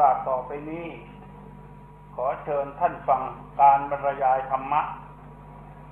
[0.00, 0.86] กาสต่อไปนี้
[2.14, 3.22] ขอเชิญท่านฟัง
[3.60, 4.82] การบรรยายธรรมะ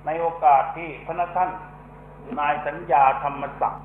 [0.05, 1.49] ในโอกาสที่พระท่าน
[2.39, 3.83] นายสัญญาธรรมศักดิ์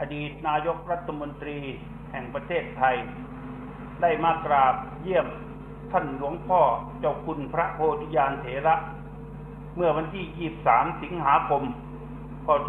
[0.00, 1.58] อดีตนายกรัฐมนตรี
[2.12, 2.96] แห่งประเทศไทย
[4.02, 5.26] ได้มากราบเยี่ยม
[5.92, 6.60] ท่านหลวงพ่อ
[7.00, 8.74] เจ้าคุณพระโพธิญาณเถระ
[9.76, 11.62] เมื่อวันที่ 23 สิงหาคม
[12.46, 12.68] พศ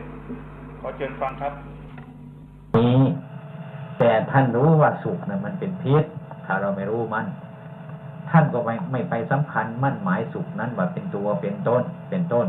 [0.00, 1.52] 2521 ขอเชิญฟังครับ
[3.98, 6.04] แต่ท่านรู้ว่าสุขนะมันเป็นพิษ
[6.46, 7.26] ถ้าเราไม่รู้มัน
[8.30, 12.46] ท่านก็ไม่ไม่ไปสำคัญมั่นหมายสุขนั้นว่าเป็นตัวเป็นต้นเป็นต้น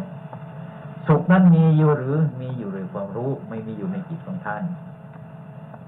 [1.07, 4.63] สุขนั้นมีอยู่หรือมีอยู่หรือความรู้ไม่มีอยู่ในจิตของท่าน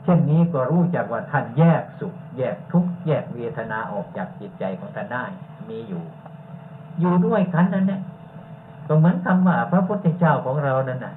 [0.03, 5.25] เช่นนี้ก็รู้จักว่าท่านแยกสุข แยกทุกข์แยกเวทนาออกจากจิตใจของท่านได้
[5.69, 6.03] มีอยู่
[6.99, 8.01] อยู่ด้วยกันนั่นแหละ
[8.87, 11.13] ก็เหมือนคำว่าพระพุทธเจ้าของเรานั่นน่ะ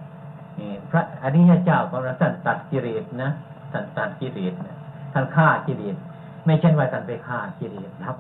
[0.59, 3.31] นี่พระอริยเจ้าของเราท่านตัดกิเลสนะ
[3.73, 4.53] ท่านตัดกิเลส
[5.13, 5.97] ท่านฆ่ากิเลส
[6.47, 8.17] ไม่ใช่ว่าท่านไปฆ่ากิเลสครับ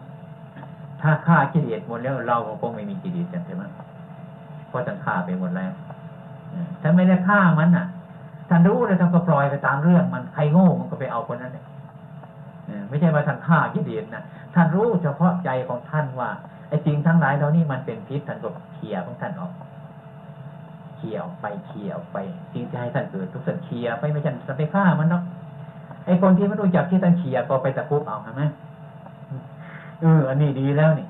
[1.02, 3.62] ถ้าฆ่ากิเลสหมดแล้วเราก็คงไม่มีกิเลสกันใช่ไหม
[4.68, 5.72] เพราะท่านฆ่าไปหมดแล้ว
[6.82, 7.86] ท่านไม่ได้ฆ่ามันน่ะ
[8.48, 11.64] ท่านรู้เลยท่านก็ปล่อยไปตามเรื่องมันใครโง่มันก็ไปเอาคนนั้นเลย
[12.88, 14.22] ไม่ใช่ว่าท่านฆ่ากิเลสนะ
[14.54, 16.30] ท่านรู้เฉพาะใจของท่านว่า
[16.68, 19.52] ไอ้จริงทั้งหลายเหล่านี้มันเป็นพิษท่านก็เคลียร์ของท่านออก
[20.96, 22.18] เคลียร์ออกไปเคลียร์ออกไป
[22.52, 25.22] จริงจะให้ท่านเกิดทุกสันเคลียร์ไปไม่ใช่จะไปฆ่ามันเนาะ
[26.08, 28.42] ไอ้คนที่ไม่รู้จักที่ท่านเคลียก็ไปตะคุบเอาใช่ไหม
[30.00, 31.06] เอออันนี้ดีแล้วนี่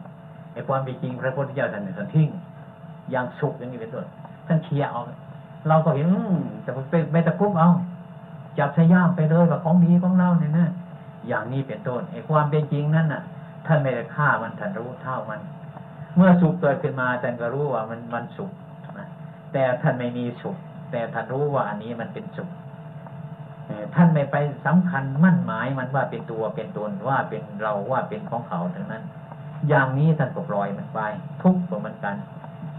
[0.52, 2.28] ไอ้ความเป็นจริงพระพุทธเจ้าท่านท่านทิ้ง
[3.10, 4.06] อย่างสุกอย่างนี้เป็นต้น
[4.46, 5.00] ท่านเคลียเอา
[5.68, 6.08] เราก็เห็น
[6.62, 7.70] แต่ไปไปตะคุบเอา
[8.58, 10.66] จับใช้ย่ามไปเลยว่าของดีของเราเนี่ยนะ
[11.28, 13.22] อย่างนี้เป็นต้นไอ้ความเป็นจริงนั่นน่ะ
[13.66, 15.40] ท่านไม่ได้ฆ่ามันท่านรู้เท่ามัน
[16.16, 18.50] เมื่อสุขเกิดขึ้นมาท่านก็รู้ว่ามันมันสุข
[18.98, 19.08] นะ
[19.52, 20.56] แต่ท่านไม่มีสุข
[20.90, 22.48] แต่ท่านรู้ว่าอันนี้มันเป็นสุข
[23.94, 29.02] ท่านไม่ไปสำคัญมั่นหมายมันว่าเป็นตัวเป็นตนว่าเป็นเราว่าเป็นของเขาทั้งนั้น
[29.68, 31.00] อย่างนี้ท่านก็ปล่อยมันไป
[31.42, 32.16] ทุกข์ก็เหมือนกัน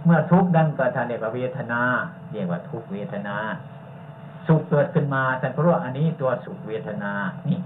[0.06, 1.82] เมื่อทุกข์ดันก็ท่านเรียกว่าเวทนา
[2.34, 3.36] เรียกว่าทุกเวทนา
[4.48, 7.12] สุขเกิดขึ้นมาท่านก็รู้ว่าอันนี้ตัวสุขเวทนา
[7.50, 7.60] นี่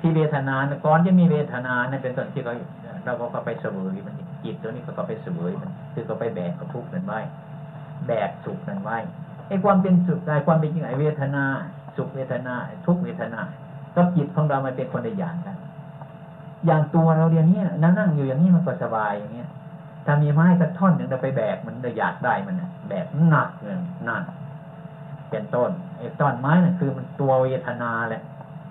[0.00, 0.54] ที่เวทนา
[0.84, 2.52] ก่อนจะมีเวทนานั่นเป็นส่วนที่เรา
[3.04, 4.14] เราก็ไปเสวยมัน
[4.44, 7.20] จิตตัวนี้ก็ไปเสวยมันคือก็ไปแบกทุกข์นั้นไว้
[8.06, 8.98] แบกสุขนั้นไว้
[9.48, 11.44] ไอ้ความเป็นสุขไอ้ความเป็นจริงไอ้เวทนา
[11.96, 12.54] สุขเวทนา
[12.86, 13.40] ทุกเวทนา
[13.94, 15.56] ก็จิตของเรามันเป็นคนละอย่างกัน
[16.66, 19.48] อย่างตัวเราเดียวนี้นั่งนั่งอยู่อย่างนี้มันก็สบายอย่างเงี้ย
[20.06, 22.56] ถ้ามีไม้สักท่อนหนึ่งเราไปแบกมันเราอยากได้มัน
[22.88, 24.22] แบกหนักเงินนั่น
[25.30, 28.22] เป็นต้นไอ้ต้นไม้นั่นคือมันตัวเวทนาแหละ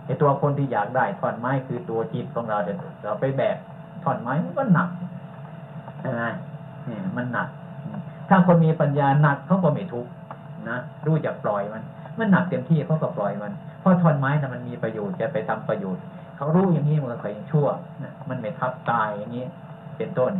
[0.05, 3.57] ไอ้ตัวคนที่อยากได้ท่อนไม้คือตัวจิตของเราเดี๋ยวเราไปแบก
[4.03, 4.89] ท่อนไม้มันก็หนัก
[5.99, 6.23] ใช่ไหม
[6.89, 7.47] นี่มันหนัก
[8.29, 10.11] ถ้าคนมีปัญญาหนักเขาก็ไม่ทุกข์
[10.69, 11.83] นะรู้จักปล่อยมัน
[12.19, 16.03] มันหนักเต็มที่เขาก็ปล่อยมัน เพราะท่อนไม้นะมันมีประโยชน์จะไปทำประโยชน์
[16.37, 17.67] เขารู้อย่างนี้มันก็เคยชั่ว
[18.03, 19.45] นะมันไม่ทับตายอย่างนี้
[19.97, 20.31] เป็นต้น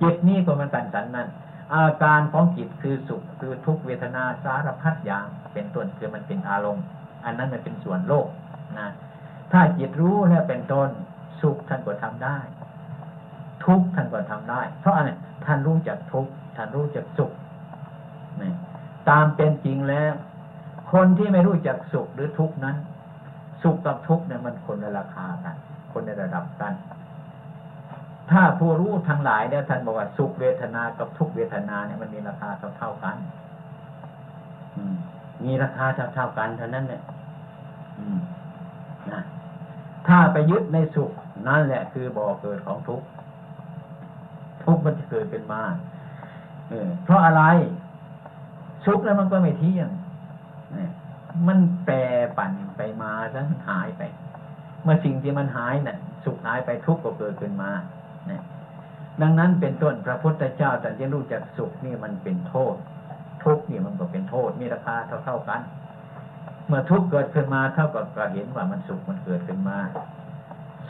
[0.00, 1.28] จิตนี่ก็มันกันสันนั้น
[1.74, 6.84] อาการของจิตคือสุขคือทุกเวทนาสารพัดอย่างเป็นต้นคือมันเป็นอารมณ์
[7.24, 8.26] อันนั้นมันเป็นส่วนโลก
[8.78, 8.88] นะ
[9.52, 10.88] ถ้าจิตรู้แล้วเป็นต้น
[11.40, 12.38] สุขท่านก็ทำได้
[13.64, 15.10] ทุกท่านก็ทำได้ เพราะอะไร
[15.44, 17.32] ท่านรู้จักทุกท่านรู้จักสุข
[18.40, 18.52] นี่
[19.08, 20.12] ตามเป็นจริงแล้ว
[20.92, 22.76] คนที่ไม่รู้จักสุขหรือทุกนั้น
[23.62, 25.56] สุขกับทุกเนี่ยมันคนในราคากัน
[25.92, 26.72] คนในระดับกัน
[28.30, 33.16] ถ้าผู้รู้ทั้งหลายเนี่ยท่านบอกว่าสุขเวทนากับทุกเวทนาเนี่ยมันมีราคาเท่าๆกัน
[35.44, 37.02] มีราคาเท่าๆกันเท่านั้นเนี่ย
[39.12, 39.22] นะ
[40.08, 41.10] ถ้าไปยึดในสุข
[41.48, 43.06] นั่นแหละคือบ่อเกิดของทุกข์
[44.64, 45.62] ทุกข์มันจะเกิดเป็นมา
[46.68, 47.42] เออเพราะอะไร
[48.86, 49.88] สุขแล้วมันก็ไม่เที่ยง
[51.46, 51.96] มันแปร
[52.38, 54.02] ปั่นไปมาซะหายไป
[54.82, 57.70] เมื่อสิ่งที่มันหายนะ่ะ สุขหายไปทุกข์ก็เกิดขึ้นมา
[58.26, 58.42] เนี่ย
[59.22, 62.74] ดังนั้นเป็นต้นพระพุทธเจ้าแต่ยังรู้จักสุขนี่มันเป็นโทษ
[63.44, 65.60] ทุกข์นี่มันก็เป็นโทษมีราคาเท่าๆกัน
[66.66, 69.78] เมื่อทุกข์เกิดขึ้นมาเท่ากับก็เห็นว่ามันสุขมันเกิดขึ้นมา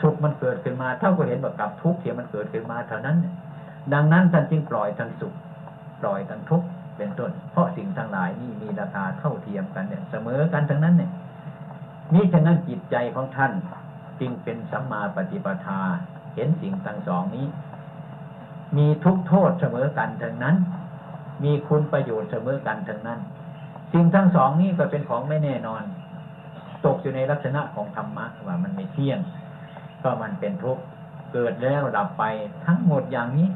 [0.01, 3.17] สุขมันเกิดขึ้นมา เท่ากับเห็นว่ากับทุกข์ที่มันเกิดขึ้นมาเท่านั้น
[3.93, 5.33] ดังนั้นท่านจึงปล่อยทั้งสุข
[6.01, 6.67] ปล่อยทั้งทุกข์
[6.99, 11.11] เป็นต้น เพราะสิ่งทั้งหลายนี่มีราคาเท่าเทียมกันเนี่ย เสมอกันทั้งนั้นเนี่ย
[12.13, 13.51] นี่ฉะนั้นจิตใจของท่าน
[14.19, 15.81] จึงเป็นสัมมาปฏิปทา
[16.35, 17.47] เห็นสิ่งทั้งสองนี้
[18.77, 20.55] มีทุกโทษเสมอกันทั้งนั้น
[21.43, 23.19] มีคุณประโยชน์เสมอกันทั้งนั้น
[23.93, 25.83] สิ่งทั้งสองนี้ก็เป็นของไม่แน่นอน
[26.85, 29.19] ตกอยู่ในลักษณะของธรรมะว่ามันไม่เที่ยง
[30.03, 30.83] ก็มันเป็นทุกข์
[31.33, 32.23] เกิดแล้วดับไป
[32.65, 33.47] ทั้งหมดอย่างนี้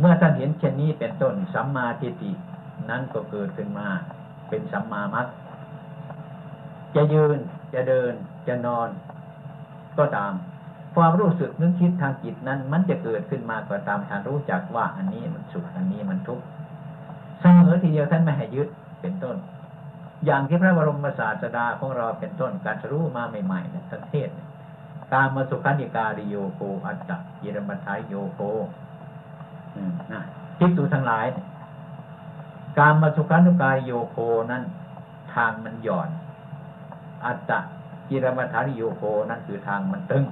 [0.00, 2.30] เมื่อท่านเห็นเช่นนี้เป็นต้นสัมมาทิฏฐิ
[2.90, 3.88] นั้นก็เกิดขึ้นมา
[4.48, 5.26] เป็นสัมมามัต
[6.94, 7.38] จะยืน
[7.74, 8.12] จะเดิน
[8.48, 8.88] จะนอน
[9.98, 10.32] ก็ตาม
[10.94, 16.44] ความรู้สึกนึกคิดทางจิตนั้น มันจะเกิดขึ้นมาก็ตามท่านรู้จักว่าอันนี้มันสุขอันนี้มันทุกข์
[17.40, 18.68] เสมอทีเดียวท่านไม่ให้ยึด
[19.00, 19.36] เป็นต้น
[20.24, 24.28] อย่างที่พระบรมศาสดาของเราเป็นต้นการรู้มาใหม่ๆในประเทศ
[25.12, 28.40] การมาสุขันิการิโยโกอัตตะยิรมัทายโยโก
[29.76, 30.22] อืมนะ
[30.58, 31.26] ทิฏฐุทั้งหลาย
[32.78, 34.16] การมาสุขันุกายโยโค
[34.50, 34.62] นั้น
[35.34, 36.08] ทางมันหย่อน
[37.24, 37.58] อัตตะ
[38.08, 40.24] กิรมัฐานิโยโคนั่นคือทางมันตึง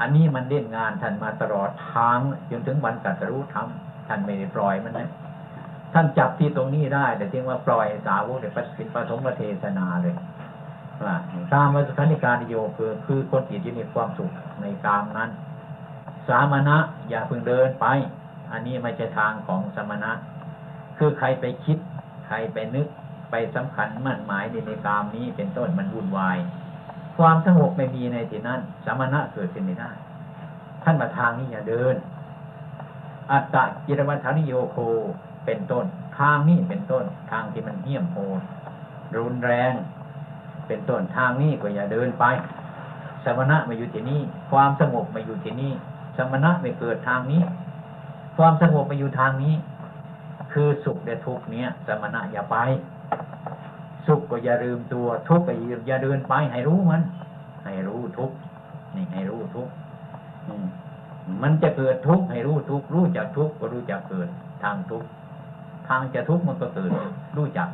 [0.00, 2.18] อันนี้มันเล่นงานท่านมาตลอดทาง
[2.50, 3.66] จนถึงวันกัตรู้ธรรม
[4.08, 5.08] ท่านไม่ได้ปล่อยมันนะ
[5.92, 10.14] ท่านจับที่ตรงนี้ได้ แต่จึงว่าปล่อยสาวกในเป็นปฐมเทศนาเลย
[11.04, 11.16] ว่า
[11.52, 14.30] ตามมาสุขันิการโยคือคือคนจิตที่มีความสุข
[14.60, 15.30] ในกามนั้น
[16.28, 16.76] สามณะ
[17.08, 17.86] อย่าเพิ่งเดินไป
[18.52, 20.12] อันนี้ไม่ใช่ทางของสมณะ
[20.98, 21.78] คือใครไปคิด
[22.26, 22.86] ใครไปนึก
[23.30, 26.38] ไปสำคัญมั่นหมายในในกามนี้เป็นต้นมันวุ่นวาย
[27.16, 29.90] ความสงบไม่มีในที่นั้น สมณะเกิดขึ้นไม่ได้
[30.82, 31.94] ท่านมาทางนี้อย่าเดิน
[33.30, 34.76] อัตตะกิรมัฐานิโยโค
[35.46, 35.84] เป็นต้น
[36.18, 38.40] ทางนี้เป็นต้น ทางที่มันเหี้ยมโหด
[39.16, 39.72] รุนแรง
[40.68, 42.24] เป็นต้นทางนี้ก็อย่าเดินไป
[43.24, 44.20] สมณะมาอยู่ที่นี่
[44.50, 45.72] ความสงบมาอยู่ที่นี่
[46.16, 47.42] สมณะไม่เกิดทางนี้
[48.36, 49.54] ความสงบมาอยู่ทางนี้
[50.52, 52.56] คือสุขและทุกเนี้ยสมณะอย่าไป
[54.06, 55.52] สุขก็อย่าลืมตัว ทุกข์ก็
[55.86, 57.02] อย่าเดินไป ให้รู้มัน
[57.64, 58.30] ให้รู้ทุก
[58.96, 59.68] นี่ให้รู้ทุก
[60.48, 60.50] ม
[61.42, 64.28] มันจะเกิดทุกข์ให้รู้ทุกข์รู้จักทุกข์ก็รู้จักเกิด
[64.62, 65.08] ทางทุกข์
[65.88, 66.90] ทางจะทุกข์มันก็เกิด
[67.36, 67.68] รู้จัก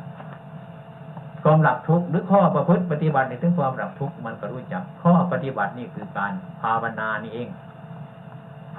[1.43, 7.49] ความหลับทุกข์หรือข้อประพฤติปฏิบัติในถึงความหลับทุกข์มันก็รู้จัก ข้อปฏิบัตินี่คือการภาวนานี่เอง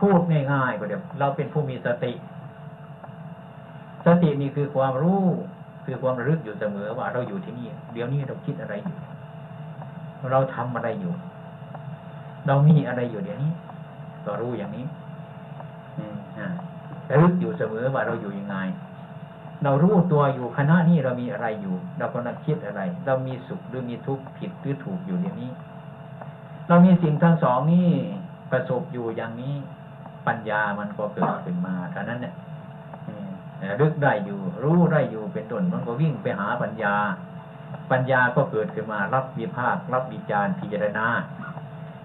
[0.00, 0.20] พูด
[0.52, 2.12] ง่ายๆก็เดี๋ยวเราเป็นผู้มีสติ
[4.06, 5.25] สตินี่คือความรู้
[5.85, 8.96] คือความระลึกอยู่เสมอว่าเราอยู่ที่นี่ เดี๋ยวนี้เราคิดอะไรอยู่
[10.32, 11.12] เราทำอะไรอยู่
[12.46, 13.52] เรามีอะไรอยู่เดี๋ยวนี้
[14.25, 14.87] ก็รู้อย่างนี้
[16.38, 16.41] อ
[17.11, 18.56] ระลึกอยู่เสมอว่าเราอยู่ยังไง
[19.64, 25.50] เรารู้ตัวอยู่คณะนี้เรามีอะไรอยู่ เรากำลังคิดอะไร เรามีสุขหรือมีทุกข์ผิดหรือถูกอยู่เดี๋ยวนี้
[26.69, 27.88] เรามีสิ่งทั้งสองนี้
[28.50, 29.55] ประสบอยู่อย่างนี้
[30.26, 32.35] ปัญญามันก็เกิดขึ้นมาเท่านั้นเนี่ย
[33.09, 33.29] อืม
[33.81, 36.94] รึกได้อยู่ รู้ได้อยู่เป็นต้นมันก็วิ่งไปหาปัญญา
[37.91, 41.06] ปัญญาก็เกิดขึ้นมา รับวิพากษ์รับวิจารณ์พิจารณา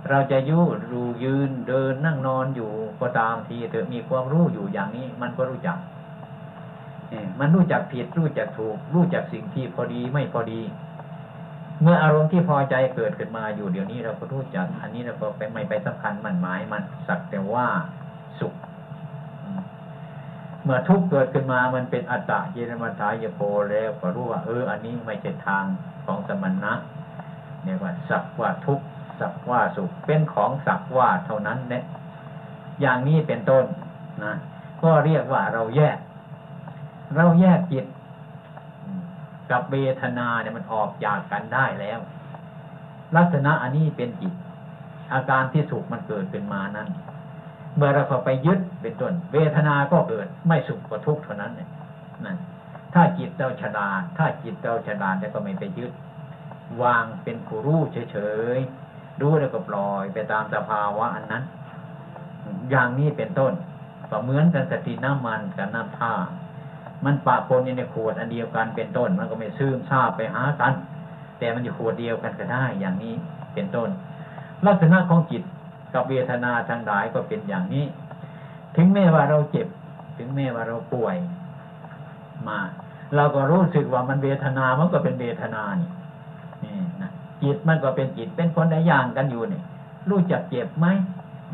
[0.09, 0.59] เราจะยุ
[0.91, 5.77] รูยืนเดินนั่งนอนอยู่ก็ตามทีเถอะมีความรู้อยู่อย่างนี้ มันก็รู้จัก
[7.09, 10.61] เอ่อมันรู้จักผิดรู้จักถูก รู้จักสิ่งที่พอดีไม่พอดี
[11.81, 17.67] เมื่ออารมณ์ที่พอใจเกิดขึ้นมาอยู่เดี๋ยวนี้เราก็รู้จัก อันนี้เราก็ไปไม่ไปสำคัญมันหมายมันสักแต่ว่า
[18.39, 18.53] สุข
[20.63, 23.41] เมื่อทุกข์เกิดขึ้นมามันเป็นอัตตะเยนมัตายโป
[23.71, 25.65] แล้วก็รู้ว่าเอออันนี้ไม่ใช่ทาง
[26.05, 26.73] ของสมณะ
[27.63, 28.85] เนี่ยว่าสักว่าทุกข์
[29.19, 31.83] สักว่าสุข เป็นของสักว่าเท่านั้นเนี่ย
[32.81, 33.65] อย่างนี้เป็นต้น
[34.23, 34.33] นะ
[34.81, 35.97] ก็เรียกว่าเราแยก
[37.15, 37.85] เราแยกจิต
[39.51, 41.99] กับเวทนาเนี่ยมันออกจากกันได้แล้ว
[43.15, 44.33] ลักษณะอันนี้เป็นจิต
[45.13, 46.87] อาการที่สุขมันเกิดขึ้นมานั้น
[47.79, 51.69] เมื่อเราเข้าไปยึดเป็นต้น เวทนาก็เกิด ไม่สุขก็ทุกข์เท่านั้นเนี่ย
[52.25, 52.37] นั่น
[52.93, 55.91] ถ้าจิตเราฉลาดถ้าจิตเราฉลาดแล้วก็ไม่ไปยึด
[56.81, 57.81] วางเป็นผู้รู้
[58.11, 58.17] เฉ
[58.55, 61.43] ยๆรู้แล้วก็ปล่อยไปตามสภาวะอันนั้น
[62.69, 63.53] อย่างนี้เป็นต้น
[64.09, 66.13] ก็เหมือนกันสติน้ำมันกับน้ำท่า
[67.05, 70.73] มันปะปนอยู่ในขวดอันเดียวกันเป็นต้น มันก็ไม่ซึมซาบไปหากัน
[71.39, 73.13] แต่มันอยู่ขวดเดียวกันก็ได้อย่างนี้
[73.53, 73.89] เป็นต้น
[74.65, 75.43] ลักษณะของจิต
[75.93, 77.85] กับเวทนาทางหลายก็เป็นอย่างนี้
[78.75, 79.67] ถึงแม้ว่าเราเจ็บ
[80.17, 81.15] ถึงแม้ว่าเราป่วย
[82.47, 82.59] มา
[83.15, 85.89] เราก็รู้สึกว่ามันเวทนามันก็เป็นเวทนานี่
[86.63, 87.11] นี่นะ
[87.43, 89.61] จิตมันก็เป็นจิตเป็นคนละอย่างกันอยู่นี่
[90.09, 90.87] รู้จักเจ็บไหม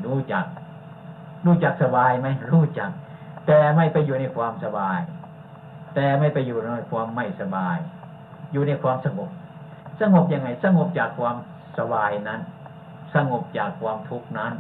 [0.06, 0.46] รู้จัก
[1.46, 2.90] รู้จักสบายไหมรู้จัก
[3.48, 5.00] แต่ไม่ไปอยู่ในความสบาย
[5.96, 7.78] แต่ไม่ไปอยู่ในความไม่สบาย
[8.52, 9.30] อยู่ในความสงบ
[10.00, 11.36] สงบยังไงสงบจากความ
[11.78, 12.42] สบายนั้น
[13.14, 14.54] สงบจากความทุกข์นั้น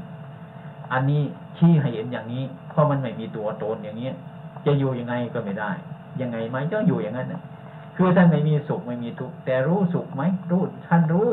[0.93, 1.21] อันนี้
[1.57, 4.09] ชี้ให้เห็นอย่างนี้ เพราะมันไม่มีตัวตนอย่างนี้
[4.65, 5.71] จะอยู่ยังไงก็ไม่ได้
[6.21, 7.33] ยังไงไหมต้องอยู่อย่างนั้น
[7.95, 10.21] คือท่านไม่มีสุขไม่มีทุกข์แต่รู้สุขไหม
[10.51, 11.29] รู้ท่านรู้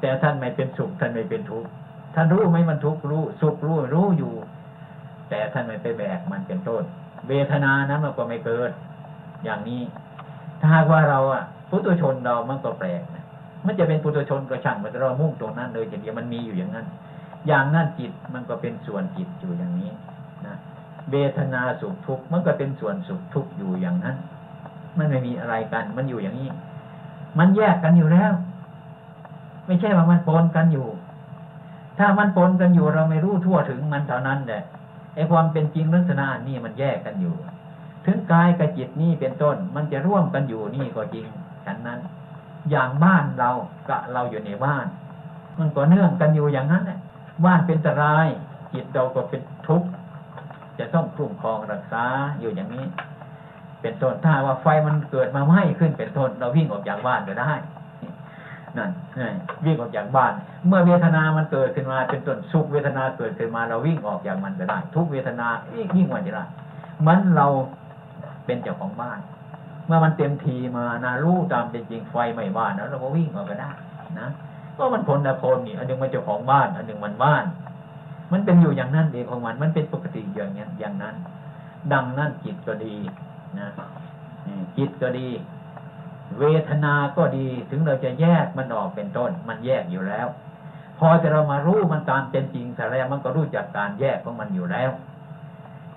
[0.00, 1.68] แต่ท่านไม่เป็นสุขท่านไม่เป็นทุกข์
[2.14, 4.34] ท่านรู้ไหมมันทุกข์รู้สุขรู้รู้อยู่
[5.30, 6.82] แต่ท่านไม่ไปแบกมันเป็นต้น
[7.28, 8.70] เวทนานั้นมันก็ไม่เกิด
[9.44, 9.82] อย่างนี้
[10.60, 13.24] ถ้าหากว่าเราอะปุถุชนเรามันก็แปลกนะ
[13.66, 16.86] มันจะเป็นปุถุชนก็ช่างมันเรามุ่งตรงนั้นเลยอย่างเดียวมันมีอยู่อย่างนั้น
[17.46, 19.90] อย่างนั้นจิตมันก็เป็นส่วนจิตอยู่อย่างนี้
[20.46, 20.54] นะ
[21.10, 24.16] เวทนาสุขทุกข์มันก็เป็นส่วนสุขทุกข์อยู่อย่างนั้น
[24.98, 26.50] มันไม่มีอะไรกัน มันอยู่อย่างนี้
[27.38, 28.32] มันแยกกันอยู่แล้ว
[29.66, 30.86] ไม่ใช่ว่ามันปนกันอยู่
[31.98, 34.62] ถ้ามันปนกันอยู่เราไม่รู้ทั่วถึงมันเท่านั้นแหละ
[35.14, 37.34] ไอ้ความเป็นจริงลักษณะนี่มันแยกกันอยู่
[38.06, 41.26] ถึงกายกับจิตนี่เป็นต้น มันจะร่วมกันอยู่นี่ก็จริง
[41.64, 42.00] ฉันนั้น
[42.70, 43.50] อย่างบ้านเรา
[43.88, 44.86] กับเราอยู่ในบ้าน
[45.58, 46.98] มันก็เนื่องกันอยู่อย่างนั้นแหละ
[47.44, 48.26] บ้านเป็นตราย
[48.72, 49.88] จิตเราก็เป็นทุกข์
[50.78, 52.04] จะต้องคุ้มครองรักษา
[52.40, 52.86] อยู่อย่างนี้
[53.82, 57.52] เป็นต้นถ้าว่าไฟมันเกิดมาไหม้ขึ้นเป็นต้นเราวิ่งออกจากบ้านก็ได้
[58.76, 59.30] นั่นนี่
[59.64, 60.32] วิ่งออกจากบ้าน
[60.66, 65.48] เมื่อเวทนามันเกิดขึ้นมาเป็นต้นสุขเวทนาเกิดขึ้นมาเราวิ่งออกจากมันก็ได้ ทุกเวทนา
[65.96, 66.44] ยิ่งกว่าจะได้
[67.06, 67.46] มันเรา
[68.46, 69.18] เป็นเจ้าของบ้าน
[69.88, 73.70] เมื่อมันเต็มทีมานะรู้ตามเป็นจริงไฟไหม้บ้านแล้วเราก็วิ่งออกก็ได้
[74.20, 74.28] นะ
[74.76, 77.44] ก็มันพลละคนนี่อันหนึ่งมันเจ้าของบ้าน อันหนึ่งมันบ้าน
[78.32, 81.14] มันเป็นอยู่อย่างนั้นเองของมัน มันเป็นปกติอย่างนี้อย่างนั้น
[81.92, 82.96] ดังนั้นจิตก็ดี
[83.58, 83.68] นะ
[84.76, 85.28] จิตก็ดี
[86.38, 90.26] เวทนาก็ดีถึงเราจะแยกมันออกเป็นต้น มันแยกอยู่แล้ว
[90.98, 94.90] พอจะเรามารู้มันตามเป็นจริงแต่แล้วมันก็รู้จักการแยกของมันอยู่แล้ว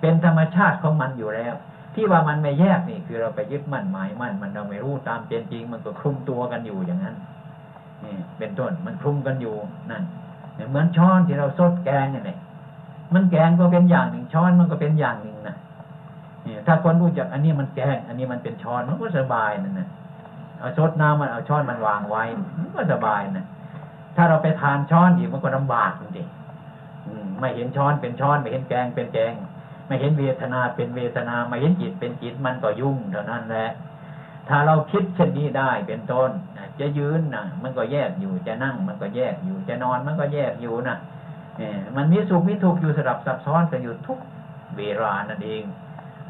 [0.00, 1.54] เป็นธรรมชาติของมันอยู่แล้ว
[1.94, 7.16] ที่ว่ามันไม่แยกนี่คือเราไปยึดมั่นหมายมั่นมันเราไม่รู้ตามเป็นจริง มันก็คลุมตัวกันอยู่อย่างนั้น
[8.04, 9.54] นี่เป็นต้นมันคลุมกันอยู่
[9.90, 10.02] นั่น
[10.70, 12.38] เหมือนช้อนที่เราซดแกงนี่แหละ
[13.14, 15.56] มันแกงก็เป็นอย่างหนึ่งช้อนมันก็เป็นอย่างหนึ่งนะ
[16.46, 19.88] นี่ถ้าคนรู้จักอันนี้มันแกง อันนี้มันเป็นช้อนมันก็สบายนั่นนะ
[20.58, 22.22] เอาซดน้ำมันเอาช้อนมันวางไว้
[22.60, 23.46] มันก็สบายนะ
[24.16, 29.32] ถ้าเราไปทานช้อนอีกมันก็ลำบากจริงๆไม่เห็นช้อนเป็นช้อนไม่เห็นแกงเป็นแกง
[29.86, 33.70] ไม่เห็นเวทนาเป็นเวทนาไม่เห็นจิตเป็นจิตมันก็ยุ่งเท่านั้นแหละ
[34.48, 36.30] ถ้าเราคิดเช่นนี้ได้เป็นต้น
[36.80, 40.96] จะยืนนะมันก็แยกอยู่จะนั่ง มันก็แยกอยู่จะนอนมันก็แยกอยู่นะ
[41.58, 44.18] เนี่ยมันมีสุขมีทุกข์อยู่สลับซับซ้อนกันอยู่ทุก
[44.76, 45.62] เวลานั่นเอง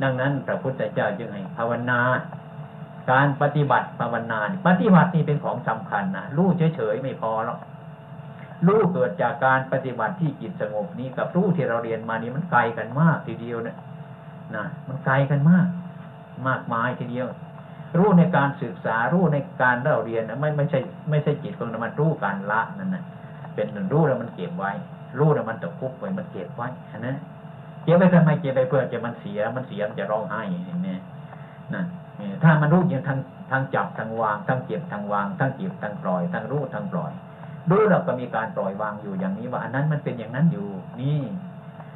[0.02, 2.00] ดังนั้นพระพุทธเจ้าจึงให้ภาวนา
[3.11, 7.59] การปฏิบัติภาวนาปฏิบัตินี่เป็นของสำคัญนะรู้เฉยๆไม่พอหรอก
[8.66, 13.76] รู้เกิดจากการปฏิบัติที่จิตสงบนี้กับรู้ที่เราเรียนมานี่มันไกลกันมากทีเดียวเนี่ย
[14.57, 15.66] นะมันไกลกันมาก
[16.49, 17.26] มากมายทีเดียว
[17.99, 20.78] รู้ในการศึกษารู้ในการเราเรียนนะไม่ไม่ใช่
[21.11, 23.04] ไม่ใช่จิตของมันรู้การละนั่นนะ
[23.54, 24.73] เป็นรู้แล้วมันเก็บไว้
[25.19, 26.69] รู้แล้วมันตะคุบไว้มันเก็บไว้
[27.07, 27.16] นะ
[27.85, 30.88] เก็บไว้ทำไมเก็บไปเพื่อจะมันเสียมันเสียมันจะร้องไห้เนไหม
[31.73, 31.87] นั่น
[32.42, 33.19] ถ้ามันรู้อย่างทั้ง
[33.50, 37.12] ทั้งจับทั้งวางทั้งเก็บทั้งวางทั้งเก็บทั้งปล่อยทั้งรู้ทั้งปล่อย
[37.71, 40.69] รู้เราก็มีการปล่อยวางอยู่อย่างนี้ว่าอันนั้นมันเป็นอย่างนั้นอยู่
[41.00, 41.21] นี่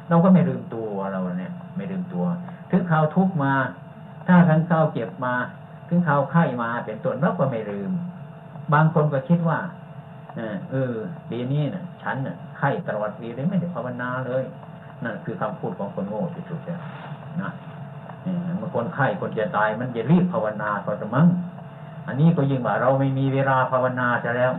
[0.09, 2.25] เราก็ไม่ลืมตัวเราเนี่ย ไม่ลืมตัว
[2.71, 3.53] ถึงข่าวทุกมา
[4.27, 5.33] ถ้าทั้งข่าวเก็บมา
[5.89, 7.91] ถึงข่าวไข้มาเป็นต้นเราก็ไม่ลืม
[8.73, 9.59] บางคนก็คิดว่า
[10.71, 10.93] เออ
[11.29, 14.43] ปีนี้นะฉันน่ะไข้ตลอดปีเลยไม่ได้ภาวนาเลย
[15.03, 16.77] นั่นคือคำพูดของคนโง่ที่สุดเลย
[17.41, 17.51] นะ
[18.57, 21.27] เมื่อคนไข้คนจะตายมันจะรีบภาวนาก็จะมั้ง
[22.07, 24.51] อันนี้ก็ยิ่งว่าเราไม่มีเวลาภาวนาจะแล้ว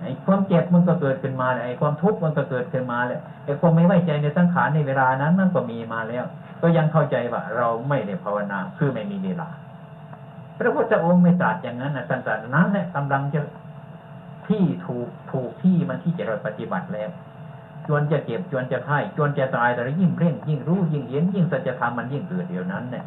[0.00, 6.24] ไอ้ความเจ็บมันก็เกิดขึ้นมาไอ้ความทุกข์มันก็เกิดขึ้นมาแล้วไอ้ความไม่ไว้ใจในสังขารในเวลานั้นมันก็มีมาแล้ว
[6.62, 9.48] ก็ยังเข้าใจว่าเราไม่ได้ภาวนาคือไม่มีเวลา
[10.58, 13.40] พระพุทธองค์ไม่ตรัสอย่างนั้นนะท่านตรัสนั้นแหละกำลังจะ
[14.48, 17.10] ที่ถูกถูกที่มันที่จะเราปฏิบัติแล้ว
[17.86, 23.04] จวนจะเก็บจวนจะไข้จวนจะตายแต่ยิ่งเร่ง ยิ่งรู้ยิ่งเห็นยิ่งสัจธรรมมันยิ่งเกิดเดียวนั้นเนี่ย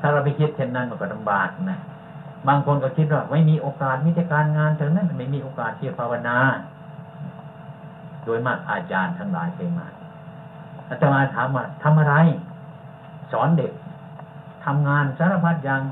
[0.00, 1.78] ถ้าเราไปคิดเช่นนั้นมันก็ลำบากนะ
[2.48, 6.36] บางคนก็คิดว่าไม่มีโอกาสมีแต่การงานเท่านั้นไม่มีโอกาสที่ภาวนา
[8.24, 9.86] โดยมากอาจารย์ทั้งหลายเคยมา
[10.90, 12.14] อาจารย์ถามว่าทำอะไร
[13.32, 13.72] สอนเด็ก
[14.64, 15.82] ทำงานสารพัดอย่าง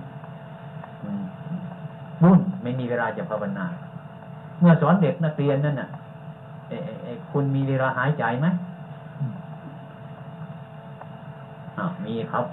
[2.22, 3.66] บุญไม่มีเวลาจะภาวนา
[4.60, 5.88] เมื่อสอนเด็กนักเรียนนั่นน่ะ
[7.30, 8.46] คุณมีเวลาหายใจไหม
[11.78, 12.44] อ้าวมีครับ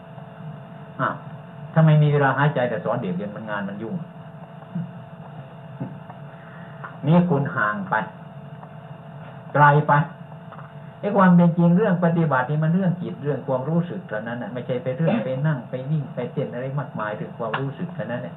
[1.00, 1.16] อ้าว
[1.80, 3.96] ถ้าไมมีเวลาหายใจแต่สอนเด็กเรียนมันงานมันยุ่ง
[7.08, 7.96] นี่คุณห่างไป
[9.54, 9.94] ไกลไป
[11.00, 18.36] ไอ้ความเป็นจริงเรื่องปฏิบัตินี่มันเรื่องจิตเรื่องความรู้สึกเท่านั้นนะไม่ใช่ไปเรื่องไปนั่งไปวิ่งไปเต้นอะไรมากมายถึงความรู้สึกเท่านั้นเนี่ย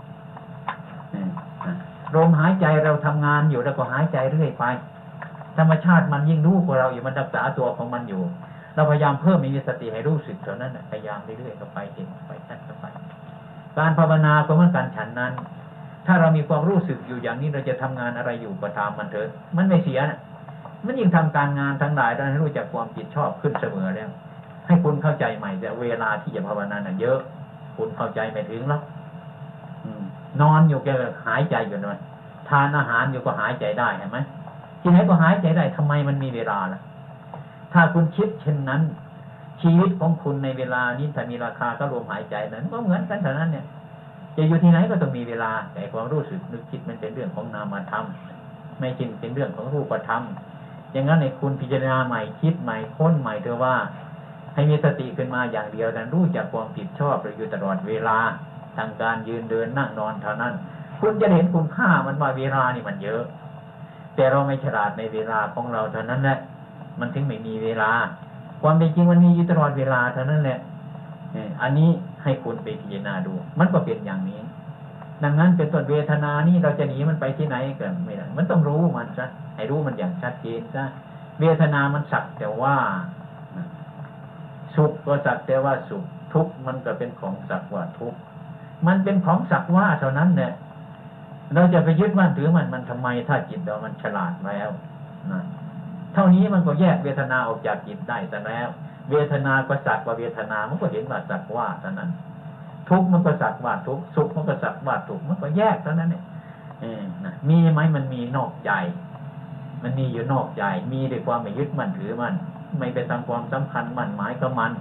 [2.14, 4.64] ลมหายใจเราทำงานอยู่แล้วก็หายใจเรื่อยไป
[5.58, 8.22] ธรรมชาติมันยิ่งรู้กว่าเราอยู่มันรักษาตัวของมันอยู่
[8.74, 12.86] เราพยายามเพิ่มมีสติให้รู้สึกเท่านั้นพยายามเรื่อยๆก็ไปเห็นไปชัดก็ไป
[13.80, 15.32] การภาวนาก็เหมือนกันฉันนั้น
[16.06, 20.18] ถ้าเรามีความรู้สึกอยู่อย่างนี้เราจะทำงานอะไรอยู่ก็ตามมันเถอะมันไม่เสียนะ
[20.84, 24.08] มันยิ่งทำการงานทั้งหลายเราให้รู้จักความจิตชอบขึ้นเสมอแล้ว
[24.66, 27.18] ให้คุณเข้าใจใหม่แต่เวลาที่จะภาวนาน่ะเยอะ
[27.76, 28.80] คุณเข้าใจไม่ถึงแล้ว
[30.40, 30.88] นอนอยู่แก
[31.26, 31.98] หายใจอยู่นอย
[32.48, 34.18] ทานอาหารอยู่ก็หายใจได้เห็นไหม
[34.80, 36.80] ที่ไหนก็หายใจได้ทำไมมันมีเวลาล่ะ
[37.72, 38.82] ถ้าคุณคิดเช่นนั้น
[39.62, 43.64] ชีวิตของคุณในเวลานี้ถ้ามีราคาก็รวมหายใจนั้นก็เหมือนกันเท่านั้นเนี่ย
[44.36, 48.04] จะอยู่ที่ไหนก็ต้องมีเวลา แต่ความรู้สึกนึกคิดมันเป็นเรื่องของนามธรรม
[48.78, 50.22] ไม่จริงเป็นเรื่องของรูปธรรม
[50.92, 53.74] อย่างนั้นในคุณพิจารณาใหม่คิดใหม่ค้นใหม่เถอะว่า
[54.54, 58.18] ให้มีสติขึ้นมาอย่างเดียวนั้นรู้จักความผิดชอบอยู่ตลอดเวลา
[58.76, 60.52] ทางการยืนเดินนั่งนอนเท่านั้น
[61.00, 63.22] คุณจะเห็นคุณค่ามันว่าเวลานี่มันเยอะ
[64.14, 66.38] แต่เราไม่ฉลาดในเวลาของเราเท่านั้นแหละ
[67.00, 67.90] มันถึงไม่มีเวลา
[68.60, 70.58] ความเป็นจริงมันมีอยู่ตลอดเวลาเท่านั้นแหละ
[71.62, 71.88] อันนี้
[72.22, 74.40] ให้คุณไปพิจารณาดู มันก็เป็นอย่างนี้
[75.24, 79.26] ดังนั้นเป็นต้นเวทนานี่เราจะหนีมันไปที่ไหนก็ไม่ได้มันต้องรู้มันซะ
[79.56, 80.84] ให้รู้มันอย่างชัดเจนซะ
[81.40, 82.76] เวทนามันสักแต่ว่า
[84.74, 88.18] สุขก็สักแต่ว่าสุข ทุกข์มันก็เป็นของสักว่าทุกข์
[88.86, 90.52] มันเป็นของสักว่าเท่านั้นเนี่ย
[91.54, 94.70] เราจะไปยึดมั่นถือมันมันทำไมถ้าจิตเรามันฉลาดแล้ว
[95.30, 95.40] นะ
[96.14, 98.68] เท่านี้มันก็แยกเวทนาออกจากจิตได้แต่แล้ว
[99.10, 102.10] เวทนาก็สักว่าเวทนา มันก็เห็นว่าสักว่าเท่านั้น
[102.88, 106.22] ทุกมันก็สักว่าทุกสุขมันก็สักว่าทุกข์มันก็แยกเท่านั้นเนี่ย
[107.48, 108.72] มีไหมมันมีนอกใจ
[109.82, 112.34] มันมีอยู่นอกใจ มีด้วยความไม่ยึดมั่นถือมัน
[112.78, 114.72] ไม่ไปทำความสำคัญมั่นหมายกับมัน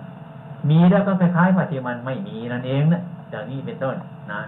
[0.69, 3.95] มีแล้วก็คล้ายๆว่าที่มันไม่มีนั่นเองนะอย่างนี้เป็นต้น
[4.31, 4.41] นะ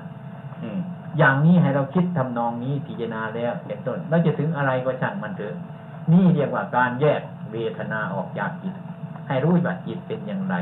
[1.18, 5.54] อย่างนี้ให้เราคิดทำนองนี้พิจารณาแล้วเป็นต้นเราจะถึงอะไรก็ช่างมันเถอะ
[6.12, 8.76] นี่เรียกว่าการแยกเวทนาออกจากจิต
[9.28, 10.56] ให้รู้ว่าจิตเป็นอย่างไร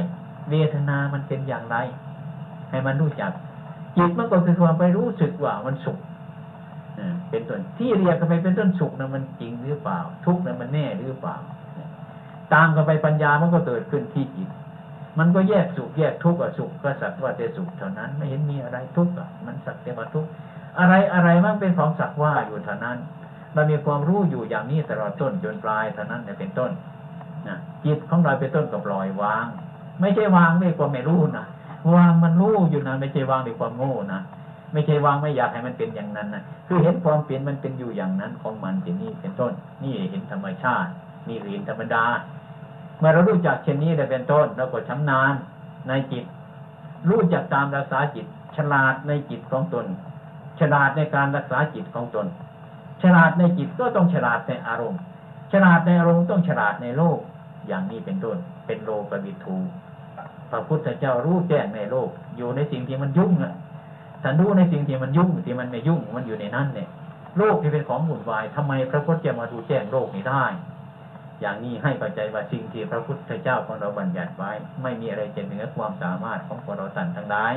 [0.49, 1.77] เวทนามันเป็นอย่างไร
[2.69, 3.31] ให้มันรู้จัก
[3.97, 5.97] จิตมันก็คือความไปรู้สึกว่ามันสุข
[7.29, 11.35] เป็นต้นที่เรียกกันไปเป็นต้นสุขนะมันจริงหรือเปล่า ทุกข์นะมันแน่หรือเปล่า
[12.53, 14.49] ตามกันไปปัญญามันก็เกิดขึ้นที่จิต
[15.19, 20.29] มันก็แยกสุขแยกทุกข์กับสุขก็สักว่าแต่สุขเท่านั้นไม่เห็นมีอะไรทุกข์อะมันสักแต่ว่าทุกข์
[20.79, 22.97] อะไรอะไรมันเป็นของสักว่าอยู่เท่านั้น
[23.53, 26.71] เรามีความรู้อยู่อย่างนี้ตลอดต้นจนปลายเท่านั้นเนี่ยเป็นต้น
[27.47, 29.45] นะจิตของเราเป็นต้นกับปล่อยวาง
[30.01, 31.45] ไม่ใช่วางด้วยความไม่รู้นะ
[31.95, 34.21] วางมันรู้อยู่นะไม่ใช่วางด้วยความโง่นะ
[34.73, 39.51] ไม่ใช่วางไม่อยากให้มันเป็นอย่างนั้นนะคือเห็นความเปลี่ยนมันเป็นอยู่อย่างนั้นของมันที่นี่เป็นต้น
[39.83, 40.89] นี่เห็นธรรมชาติ
[41.27, 42.05] นี่เห็นธรรมดา
[42.99, 45.33] เมื่อเรารู้จักเช่นนี้ได้เป็นต้นเราก็ชำนาญ
[45.87, 46.25] ในจิต
[47.09, 49.85] รู้จักตามรักษาจิต ฉลาดในจิตของตน
[50.59, 52.27] ฉลาดในการรักษาจิตของตน
[53.03, 55.01] ฉลาดในจิตก็ต้องฉลาดในอารมณ์
[55.51, 57.19] ฉลาดในอารมณ์ต้องฉลาดในโลก
[57.67, 59.55] อย่างนี้เป็นต้น เป็นโลกบิทู
[60.51, 63.53] พระพุทธเจ้ารู้แจ้งในโลก อยู่ในสิ่งที่มันยุ่งอะ
[64.23, 66.89] ท่านรู้ในสิ่งที่มันยุ่งที่มันไม่ยุ่งมันอยู่ในนั้นเนี่ย
[67.37, 70.45] โลกที่เป็นของวุ่นวายทำไมพระพุทธเจ้ามาดูแจ้งโลกนี้ได้
[71.41, 77.53] อย่างนี้ให้เข้าใจว่าสิ่งที่พระพุทธเจ้าของเราบัญญัติไว้ ไม่มีอะไรจะเหนือความสามารถของพวกเราสันทั้งหลาย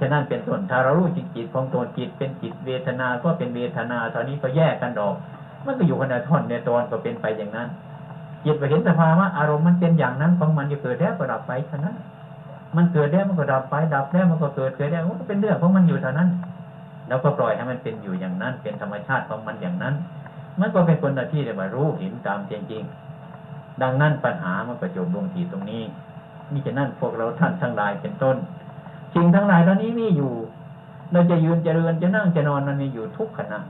[0.00, 5.14] ฉะนั้นเป็นต้นถ้าเรารู้จิตจิตของตนจิตเป็นจิตเวทนาก็เป็นเวทนาตอนนี้ก็แยกกันออก
[5.64, 7.68] มันก็อยู่คนละท่อนในตอนก็เป็นไปอย่างนั้น
[8.44, 11.96] จิตไปเห็นสภาวะอารมณ์มันเป็นอย่างนั้นของมันจะเกิดแล้วก็ดับไปเท่านั้น
[12.76, 16.28] มันเกิดแล้วมันก็ดับไปดับแล้วมันก็เกิดเกิดแล้วมันก็เป็นเรื่องของมันอยู่เท่านั้น
[17.08, 19.94] แล้วก็ปล่อยให้มันเป็นอยู่อย่างนั้น เป็นธรรมชาติของมันอย่างนั้น
[20.60, 25.82] มันก็เป็นคนหน้าที่ได้มารู้เห็นตามจริงๆดังนั้นปัญหามันก็จบลงที่ตรงนี้
[26.52, 28.36] นี่จะนั่นพวกเราท่านทั้งหลายเป็นต้น
[29.16, 30.32] สิ่งทั้งหลายเหล่านี้มีอยู่
[31.12, 33.60] เราจะยืนจะเดินจะนั่งจะนอนมันมีอยู่ทุกขณะ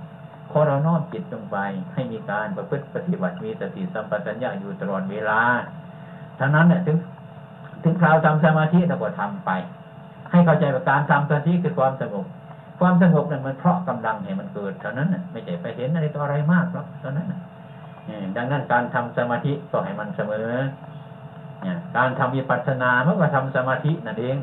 [0.51, 1.57] ขอเราน้อมจิตลงไป
[1.95, 5.41] ให้มีการประพฤติปฏิบัติมีสติสัมปชัญญะอยู่ตลอดเวลา
[6.39, 6.97] ทั้งนั้นเนี่ยถึง
[7.83, 9.51] ถึงคราวทำสมาธิเราก็ทำไป
[10.31, 12.27] ให้เข้าใจว่าการทำสมาธิคือความสงบ
[12.81, 17.41] ความสงบนั้นมันเพราะกำลังให้มันเกิดเท่านั้นน่ะไม่ใช่ไปเห็นอะไรต่ออะไรมากหรอกเท่านั้นน่ะ
[18.37, 20.51] ดังนั้นการทำสมาธิก็ให้มันเสมอ
[21.97, 24.37] การทำวิปัสสนาเมื่อก็ทำสมาธินั่นเอง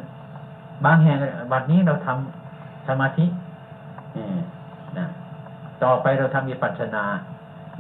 [0.86, 1.18] บางแห่ง
[1.52, 3.26] บัดนี้เราทำสมาธิ
[4.14, 4.38] เออ
[4.98, 5.06] นะ
[5.84, 7.04] ต่อไปเราทำวิปัสสนา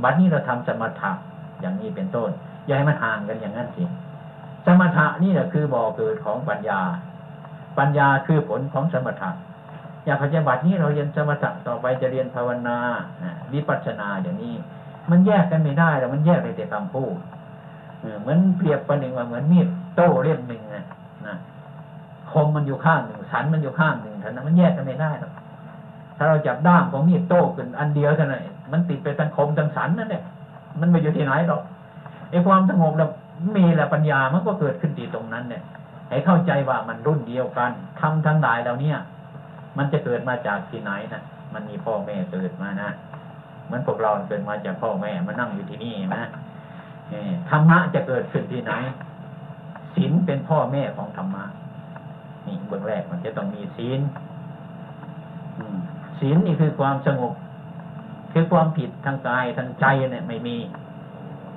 [0.04, 1.12] บัดนี้เราทำสมถะ
[1.62, 2.30] อย่างนี้เป็นต้น
[2.66, 3.84] อย่าให้มันห่างกันอย่างนั้นสิ
[4.66, 6.82] สมถะนี่แหละคือบ่อเกิดของปัญญา
[7.78, 9.30] ปัญญาคือผลของสมถะ
[10.06, 12.78] อยากปฏิบัตินี้เราเรียนสมถะต่อไปจะเรียนภาวนา
[13.24, 14.56] อะวิปัสสนาอย่างนี้
[15.10, 17.16] มันแยกกันไม่ได้แล้วมันแยกไปแต่คำพูด
[18.02, 20.84] เออเหมือนเปรียบประหนึ่งว่าเหมือนมีดโต้เล่มหนึ่งนะ
[21.28, 21.36] นะ
[22.34, 25.32] คมมันอยู่ข้างหนึ่งสันมันอยู่ข้างหนึ่งเท่านั้นมันแยกกันไม่ได้หรอก
[26.18, 28.42] ถ้าเราจับด้ามของมีดโต้ขึ้นอันเดียวเท่านั้น
[28.72, 30.24] มันติดไปทั้งคมทั้งสันนั่นแหละ
[30.80, 31.62] มันไม่อยู่ที่ไหนหรอก
[32.30, 33.10] ไอ้ความสงบแล้ว
[33.56, 35.64] มีแหละปัญญามันก็เกิดขึ้นที่ตรงนั้นเนี่ย
[36.10, 38.98] ให้เข้าใจว่ามันรุ่นเดียวกันทำทั้งหลายแล้วเนี่ย
[39.78, 41.22] มันจะเกิดมาจากที่ไหนนะ
[41.54, 42.90] มันมีพ่อแม่เกิดมานะ
[43.66, 46.24] เหมือนพวกเราเกิดมาจากพ่อแม่มานั่งอยู่ที่นี่นะ
[47.50, 48.74] ธรรมะจะเกิดขึ้นที่ไหน
[49.96, 51.44] ศีลเป็นพ่อแม่ของธรรมะ
[52.46, 54.00] นี่เบื้องแรกมันจะต้องมีศีล
[55.58, 55.78] อืม
[56.20, 57.34] ศีลนี่คือความสงบ
[58.34, 60.58] คือความผิดทางกายทางใจเนี่ยไม่มี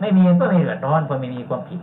[0.01, 1.81] ไม่มีก็ไม่เดือดร้อนเพราะไม่มีความผิด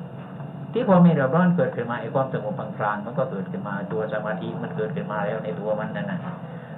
[0.74, 6.20] ที่ความไม่เดือดร้อนเกิดขึ้นมาไอ้ความสงบพลางๆมันก็เกิดขึ้นมาตัวสมาธิมันเกิดขึ้นมาแล้วในตัวมันนั่นนะ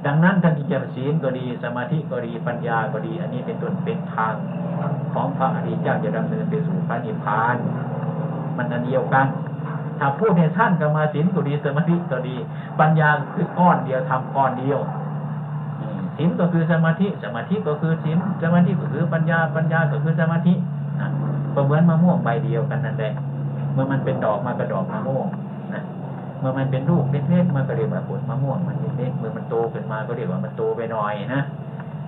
[0.05, 4.35] ดังนั้นท่านที่จะศีลก็ดีสมาธิก็ดีปัญญาก็ดี อันนี้เป็นต้นเป็นทาง
[5.13, 7.55] ของพระอริยเจ้าจะดำเนินไปสู่พระนิพพาน
[8.57, 9.27] มันอันเดียวกัน
[9.99, 12.35] ถ้าพูดในท่านกรรมาสินก็ดีสมาธิก็ดี
[12.79, 14.79] ปัญญาคือก้อนเดียวทำก้อนเดียว
[16.17, 20.53] สินก็คือสมาธิสมาธิก็คือสินสมาธิก็คือปัญญาปัญญาก็คือสมาธิ
[20.99, 21.09] นะ
[21.55, 23.13] ก็เหมือนมะม่วงใบเดียวกันนั่นแหละ
[23.73, 25.27] เมื่อมันเป็นดอกมันก็ดอกมะม่วง
[25.73, 25.83] นะ
[26.39, 31.41] เมื่อมันเป็นลูกเล็กๆมันก็เรียกว่าผลมะม่วงมันเล็กๆเมื่อมันโตขึ้นมาก็เรียกว่ามันโตไปหน่อยนะ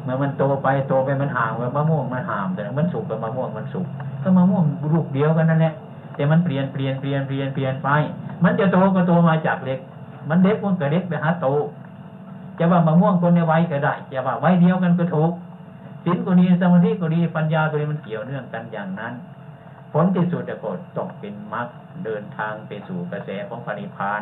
[0.04, 3.86] เมื่อมันโตไปโตไปมันห่างเมื่อมะม่วงมันห่ามแต่มันสุกกับมะม่วงมันสุก
[4.24, 5.74] ก็มะม่วงลูกเดียวกันนั่นแหละ
[6.18, 7.90] แต่มันเปลี่ยนเปลี่ยนเปลี่ยนเปลี่ยนเปลี่ยนไป
[8.44, 9.80] มันจะโตก็โตมาจากเล็ก
[10.30, 11.48] มันเล็กมันก็เล็กไปหาโต
[12.60, 15.32] จะว่ามะม่วงคนในวัยก็ได้ จะว่าวัยเดียวกันก็ถูก
[16.04, 19.14] ศีลก็ดีสมาธิก็ดีปัญญาก็ดีมันเกี่ยวเนื่องกันอย่างนั้น
[19.92, 21.68] ผลที่สุดจะก็ต้องเป็นมรรค
[22.06, 24.22] เดินทางไปสู่กระแสของพระนิพาน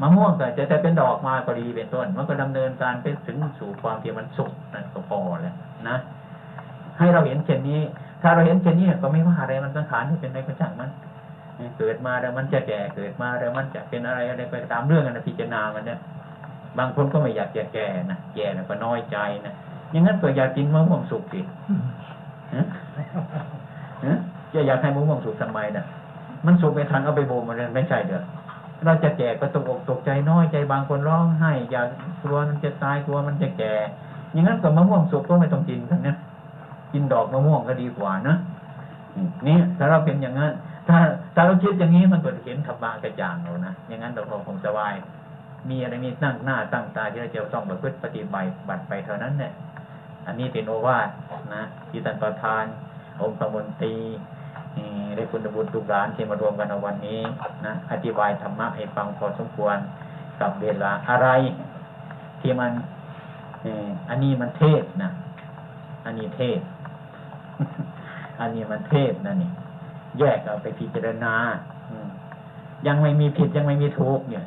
[0.00, 5.54] มะม่วงก็จะแต่เป็นดอกมาก็ดีเป็นต้น มันก็ดำเนินการไปถึงสู่ความที่มันสุขนั่นก็พอแล้ว
[5.88, 5.96] นะ
[6.98, 7.80] ให้เราเห็นเช่นนี้
[8.22, 10.90] ถ้าเราเห็นเช่นนี้ก็ไม่ว่าอะไรมันสังขารที่เป็นอะไรก็ช่างมัน
[11.78, 15.98] เกิดมาแล้วมันจะแก่เกิดมาแล้วมันจะเป็นอะไรอะไรไปตามเรื่องกันะพิจารณามันเนี่ย
[16.78, 19.54] บางคนก็ไม่อยากจะแก่นะแก่แล้วก็น้อยใจนะ
[19.90, 21.40] อย่างนั้นก็อยากกินมะม่วงสุกสิ
[22.54, 22.66] ฮะ
[24.06, 24.18] ฮะ
[24.52, 25.84] จะอยากให้มะม่วงสุกทำไมนะ
[26.46, 28.22] มันสุกไม่ทันเอาไปโบมันไม่ใช่เด้อ
[28.84, 31.86] เราจะแก่ก็ตกอกตกใจน้อยใจบางคนร้องไห้อยาก
[32.22, 33.74] กลัวมันจะตายกลัวมันจะแก่
[34.32, 36.16] อย่างนั้นกับมะม่วงสุกก็ไม่ต้องกินกันนะ
[36.92, 38.36] กินดอกมะม่วงก็ดีกว่านะ
[39.46, 40.52] นี่ถ้าเราเป็นอย่างนั้น
[40.88, 40.98] ถ้า
[41.34, 44.94] ถ้าเราคิดอย่างนี้มันก็เห็นธรรมะกระจ่างเรานะอย่างนั้นเราคงสบาย
[45.70, 49.52] มีอะไรมีตั้งหน้าตั้งตาที่เราจะต้องประพฤติปฏิบัติบัติไปเท่านั้นเนี่ย
[50.26, 51.08] อันนี้เป็นโอวาท
[51.54, 52.64] นะที่ท่านประธาน
[53.20, 53.94] องค์ประมนตี
[55.16, 57.20] ได้คุณบุญทุกร้านที่มารวมกันในวันนี้
[57.66, 59.76] นะอธิบายธรรมะให้ฟังพอสมควร
[60.40, 61.28] กับเวลาอะไร
[62.40, 62.70] ที่มัน
[64.08, 65.10] อันนี้มันเทศนะ
[66.04, 66.60] อันนี้เทศ
[68.40, 69.50] อันนี้มันเทศนะนี่
[70.18, 71.34] แยกเอาไปพิจารณา
[71.90, 71.96] อื
[72.86, 74.44] ยังไม่มีผิดยังไม่มีถูกเนี่ย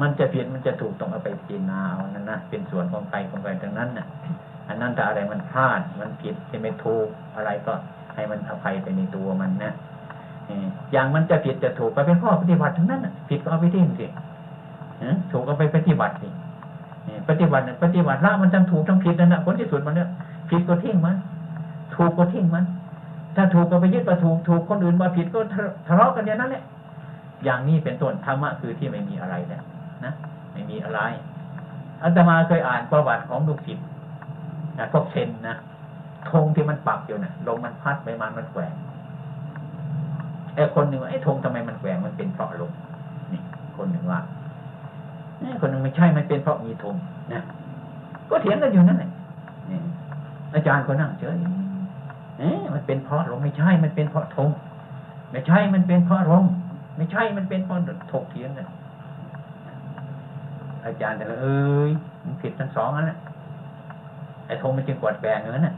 [0.00, 4.06] มันจะผิดมันจะถูกต้องเอาไปพิจารณาเอานั่นนะเป็นส่วนของใครของใครทั้งนั้นน่ะ
[4.68, 7.72] อันนั้นถ้าอะไรมันพลาด มันผิดจะไม่ถูกอะไรก็
[8.14, 9.72] ให้มันอภัยไปในตัวมันนะ
[10.92, 14.06] อย่างมันจะผิดจะถูกก็เป็นข้อปฏิบัติทั้งนั้นผิดก็เอาไปทิ้งสิ
[15.32, 16.28] ถูกก็ไปปฏิบัติสิ
[17.28, 20.08] ปฏิบัติเนี่ยปฏิบัติละมันทั้งถูกทั้งผิดนั่นแหะผลที่สุดมันเนี่ย
[20.50, 21.16] ผิดก็ทิ้งมัน
[21.94, 22.64] ถูกก็ทิ้งมัน
[23.36, 25.38] ถ้าถูกก็ไปยึดว่าถูกถูกคนอื่นมาผิดก็
[25.86, 26.64] ทะเลาะกันอย่างนั้นแหละ
[27.44, 29.62] อย่างนี้เป็นต้นธรรมะคือที่ไม่มีอะไรแล้ว
[30.04, 30.12] นะ
[30.52, 31.00] ไม่มีอะไร
[32.02, 33.86] อาตมาเคยอ่านประวัติของลูกศิษย์
[34.78, 35.56] นะพวกเซนนะ
[36.30, 38.72] ธงที่มันปักอยู่นะ่ะลมมันพัดไปมามันแกว่ง
[40.54, 42.72] ไอ้คนหนึ่งว่าไอ้ธงทำไมมันแกว่งมันเป็นเพราะลม
[43.32, 43.40] นี่
[43.76, 44.20] คนหนึ่งว่า
[45.38, 46.94] ไอ้คนหนึ่งไม่ใช่มันเป็นเพราะมีธง
[47.32, 47.42] นะ
[48.30, 49.10] ก็เถียงกันอยู่นั่นแหละ
[49.70, 49.78] นี่
[50.54, 51.36] อาจารย์ก็นั่งเฉย
[52.40, 54.50] เอ๊ะมันเป็นเพราะลมไม่ใช่ มันเป็นเพราะธง
[55.30, 56.44] ไม่ใช่ มันเป็นเพราะลม
[56.96, 57.78] ไม่ใช่ มันเป็นเพราะ
[58.12, 58.68] ถกเถียงกัน
[60.84, 61.90] อาจารย์แต่ละเอ้ย
[62.24, 63.18] มันผิดทั้งสองอันแหละ
[64.46, 65.74] ไอ้ธงมันจึงกวดแบงอย่างนั้นน่ะ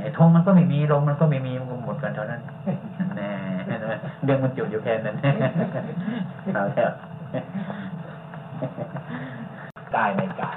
[0.00, 2.40] ไอ้ธงมันก็ไม่มีลมมันก็ไม่มีมันก็หมดกันเท่านั้น
[3.16, 3.30] แน่
[3.66, 5.16] เห็นไหมเรื่องมันจุดอยู่แค่นั้น
[6.54, 6.90] เอาแล้ว
[9.94, 10.56] กายในกาย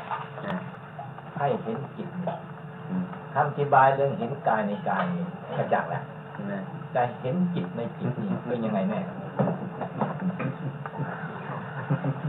[1.36, 2.10] ให้เห็นจิต
[3.39, 5.23] คำอธิบายเรื่องเห็นกายในกายนี่
[5.58, 6.04] กระจ่างแล้ว
[6.52, 9.00] นะแต่เห็นจิตในจิตนี่เป็นยังไงแน่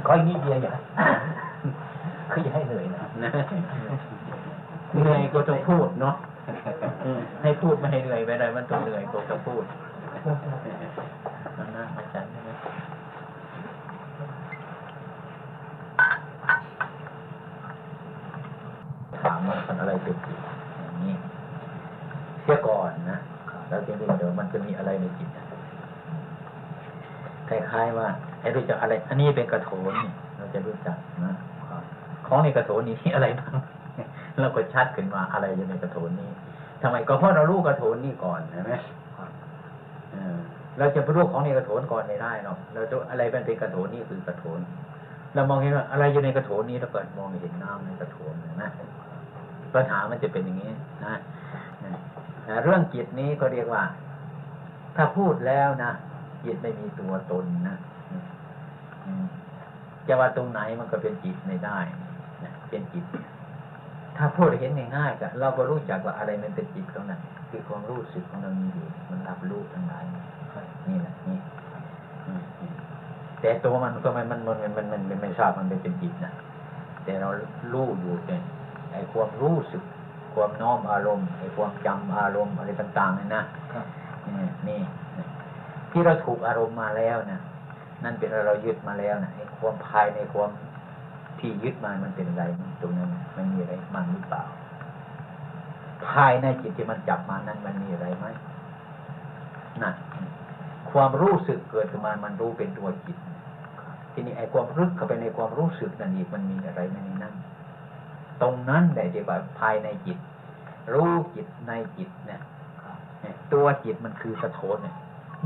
[0.07, 0.75] ก็อีกนิดเดียวอย่า
[2.31, 3.31] คืออย่าให้เหนื่อยนะนะ
[4.93, 6.15] เหนื่อยก็ต้องพูดเนาะ
[7.05, 9.65] อืมให้พูดไม่ให้เหนื่อยไปเลยมันต้องเหนื่อยก็ต้องพูด
[11.55, 12.51] เอาหน้าอาจารย์ได้ไหม
[19.21, 20.39] ถามว่ามันอะไรเป็นจิต
[20.81, 21.15] อย่างนี้
[22.43, 23.19] เสียก่อนนะ
[23.69, 25.29] แล้วทีนี้เดี๋ยวมัน จะมีอะไรในจิต
[27.49, 28.09] คล้ายๆว่า
[28.41, 29.93] ให้รู้จักอะไร อันนี้เป็นกระโถน
[30.37, 31.35] เราจะรู้จักนะ
[32.27, 33.55] ของในกระโถนนี้อะไรบ้าง
[34.41, 36.31] เราก็ชัดขึ้นมาอะไรอยู่ในกระโถนนี้
[36.83, 38.73] ทำไมก็เพราะเรารู้กระโถนนี้ก่อนใช่ไหม
[40.79, 44.61] เราจะไปรู้ของในกระโถนก่อนไม่ได้หรอกเราจะอะไรเป็นเป็นกระโถนนี่คือกระโถน
[45.35, 48.71] เรามองเห็นว่าอะไรอยู่ในกระโถนนี้แล้วก็มองเห็นน้ำในกระโถนนะ
[49.75, 50.71] ปัญหามันจะเป็นอย่างนี้
[51.05, 51.15] นะ
[51.85, 53.83] นะเรื่องจิตนี้ก็เรียกว่า
[55.01, 55.93] ถ้าพูดแล้วนะ
[56.45, 57.77] จิตไม่มีตัวตนนะ
[60.09, 61.79] จะว่าตรงไหนมันก็เป็นจิตไม่ได้
[62.45, 63.05] นะเป็นจิต
[64.17, 70.05] ถ้าพูดเห็นง่ายๆก็เราก็รู้จักว่าอะไรมันเป็นจิตของนั้นคือความรู้สึกของเรามีอยู่มันรับรู้ทั้งหลาย
[70.89, 71.39] นี่แหละนี่
[73.41, 76.33] แต่ตัวมันก็ไม่มันมันมันมันมันไม่ทราบมันเป็นจิตนะ
[77.05, 77.29] แต่เรา
[77.73, 78.43] รู้อยู่เนี่ย
[78.93, 79.83] ไอ้ความรู้สึก
[80.35, 83.43] ความน้อมอารมณ์ไอ้ความจำอารมณ์อะไรต่างๆนี่นะ
[84.39, 84.81] นี่นี่
[85.91, 87.41] ที่เราถูกอารมณ์มาแล้วนะ
[88.05, 90.51] นั่นเป็นเรายึดมาแล้วนะความภายในความ
[91.39, 92.45] ที่ยึดมามันเป็นอะไร
[92.81, 94.43] ตรงนั้นมันมีอะไรมันหรือเปล่า
[96.09, 98.27] ภายในจิตที่มันจับมานั้นมันมีอะไรไหม
[99.83, 99.95] นั่น
[100.91, 103.17] ความรู้สึกเกิดขึ้นมามันรู้เป็นตัวจิต
[104.13, 107.35] ทีนี้ไอ้ความรึกเข้าไปในความรู้สึกนั่นอีกมันมีอะไรไหมในนั้น
[108.43, 110.19] ตรงนั้นได้เรียกว่าภายในจิต
[110.93, 112.41] รู้จิตในจิตเนี่ย
[113.53, 114.95] ตัวจิตมันคือกระโถนเนี่ย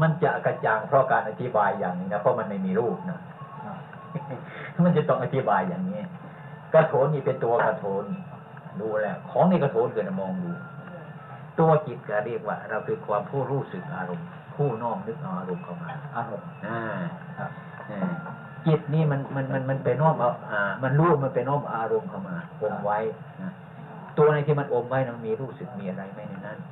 [0.02, 3.20] มันจะกระจ่างเพราะการอธิบายอย่างนี้นะเพราะมันไม่มีรูปนะ
[4.84, 6.00] มันจะต้องอธิบายอย่างนี้
[6.74, 8.04] กระโถนนี่เป็นตัวกระโถน
[8.80, 10.50] ดูแล้วของในกระโถนเกิดมองดู
[11.58, 16.82] ตัวจิตก็เรียกว่า เราคือความผู้รู้สึกอารมณ์ ผู้น้อมนึกเอาอารมณ์เข้ามาอารมณ์อ่า
[17.38, 17.50] ครับ
[17.90, 18.10] อ่า
[18.66, 22.98] จิตนี่มันมันมันมันไปน้อมเอาอ่า มันรู้มันไปน้อมอารมณ์เข้ามาอมไว้
[23.42, 23.52] นะ
[24.18, 26.71] ตัวในที่มันอมไว้นะมันมีรู้สึกมีอะไรไหมในนั้นค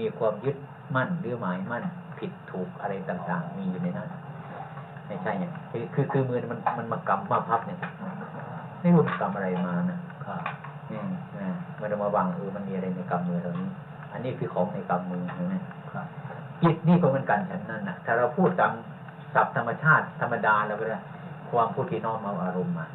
[0.00, 0.56] มีความยึด
[0.94, 1.84] มั่นหรือหมายมั่น
[2.18, 4.08] ผิดถูกอะไรต่างๆ มีอยู่ในนั้น
[5.06, 7.78] ไม่ใช่เนี่ยคือคือคือมือมันมันมากำมาพับเนี่ย
[8.80, 10.40] ไม่รู้มันกำอะไรมานะครับ
[10.90, 11.08] อืม
[11.38, 13.68] อ่ามันเอามาวางเออมันมีอะไรในกำมือเรานี้
[14.12, 15.54] อันนี้คือของในกำมือใช่ไหม
[15.92, 16.06] ครับ
[16.62, 18.72] จิตนี่ก็เหมือนกันฉันนั่นนะถ้าเราพูดตาม
[19.34, 20.98] ศัพท์ธรรมชาติธรรมดาแล้วก็ได้
[21.50, 22.86] ความพูดที่น้อมเอาอารมณ์มา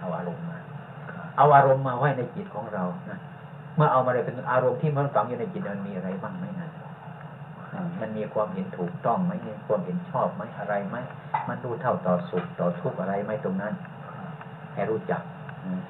[0.00, 0.58] เอาอารมณ์มา
[1.36, 3.18] เอาอารมณ์มาไว้ในจิตของเรานะ
[3.76, 6.70] เมื่อเอามาเลยเป็นอารมณ์ที่มันฝังอยู่ในจิตมันมีอะไรบ้างไหมนะ
[7.72, 10.96] อ่ามันมีความเห็นถูกต้องไหมมีความเห็นชอบไหมอะไรไหม
[11.48, 13.72] มันรู้เท่าต่อสุขต่อทุกข์อะไรไหมตรงนั้น
[14.74, 15.22] ให้รู้จัก
[15.64, 15.80] อืม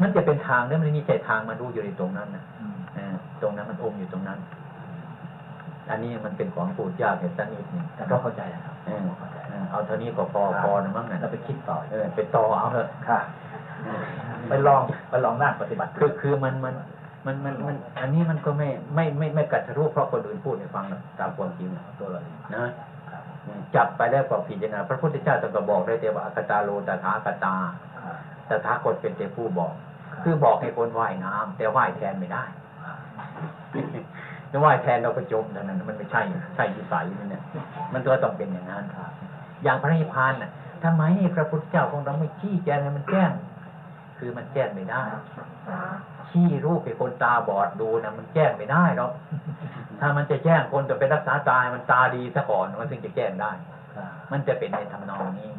[0.00, 4.38] มันจะเป็นทางเนี่ยมันมีใจทางมันรู้อยู่ในตรงนั้นนะอืมอ่าตรงนั้นมันอมอยู่ตรงนั้น
[5.90, 13.18] อันนี้มันเป็นของพูดยากเห็นสักนิดหนึ่งแต่ก็เข้าใจนะครับเออเข้าใจเออเอาเท่านี้ก็พอพอนะมั้งนะเราไปคิดต่อเออไปต่อเอาเถอะค่ะ
[14.48, 16.74] ไปลองไปลองนั่งปฏิบัติคือคือมันมัน
[17.26, 22.20] มันมันมัน อันนี้มันก็ไม่ไม่ไม่ไม่กัดทะลุเพราะคนอื่นพูดให้ฟังนะตามความจริงนะตัวเรา
[22.54, 22.64] นะ
[23.10, 27.56] ครับอืมจับไปแล้วก็พิจารณาพระพุทธเจ้าตรัสก็บอกได้แต่ว่าอากตาโลตถาคตา
[28.04, 28.16] ครับ
[28.48, 29.74] ตถาคตเป็นแต่ผู้บอก
[30.22, 32.44] คือบอกให้คนว่ายน้ำแต่ว่ายแทนไม่ได้
[34.50, 36.22] จะว่ายแทนเราก็จมเท่านั้นมันไม่ใช่
[36.54, 37.42] ใช่วิสัยนี่เนี่ย
[37.92, 39.10] มันก็ต้องเป็นอย่างนั้นครับ
[39.64, 40.50] อย่างพระนิพพานน่ะ
[40.84, 41.02] ทำไม
[41.34, 43.30] พระพุทธเจ้าของเราไม่ชี้แจงให้มันแจ้ง
[44.18, 45.02] คือมันแจ้งไม่ได้
[46.28, 49.12] ชี้รูปให้คนตาบอดดูนะมันแจ้งไม่ได้หรอก
[50.00, 53.52] ถ้ามันจะแจ้งคนจะไปรักษาตายมันตาดีซะก่อนมันถึงจะแจ้งได้
[53.96, 55.50] ครับมันจะเป็นในทำนองนี้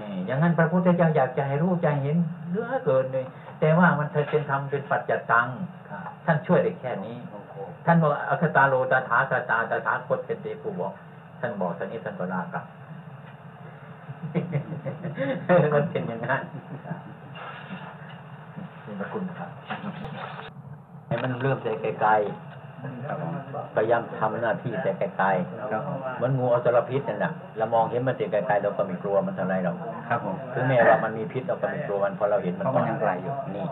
[0.00, 2.16] นี่อย่างนั้นพระพุทธเจ้าอยากจะให้รู้ใจเห็น
[2.48, 3.24] เหลือเกินเลย
[3.60, 5.48] แต่ว่ามันเป็นธรรมเป็นปัจจตัง
[5.90, 7.54] ครับท่านช่วยได้แค่นี้โอ้โห
[7.86, 10.92] ท่านบอกอัคตาโลตถาคตาตถาคตเป็นเตผู้บอก
[11.40, 12.64] ท่านบอกท่านนี้ท่านก็ลากลับ
[15.74, 16.42] มันเป็นอย่างนั้น
[18.98, 19.50] นี่พระคุณครับ
[21.06, 21.68] ให้มันเริ่มใจ
[22.00, 29.76] ไกลๆพยายามทำหน้าที่แต่ไกลๆเหมันงูอสรพิษนั่นแหละเรามองเห็นมันแต่ไกลๆเราก็ไม่กลัวมันเท่าไรหรอก
[30.08, 33.66] ครับผมถึงแม้ว่ามันมีพิษเราก็ไม่กลัวมันเพราะเราเห็นมันเพราะมันยังไกลอยู่นี่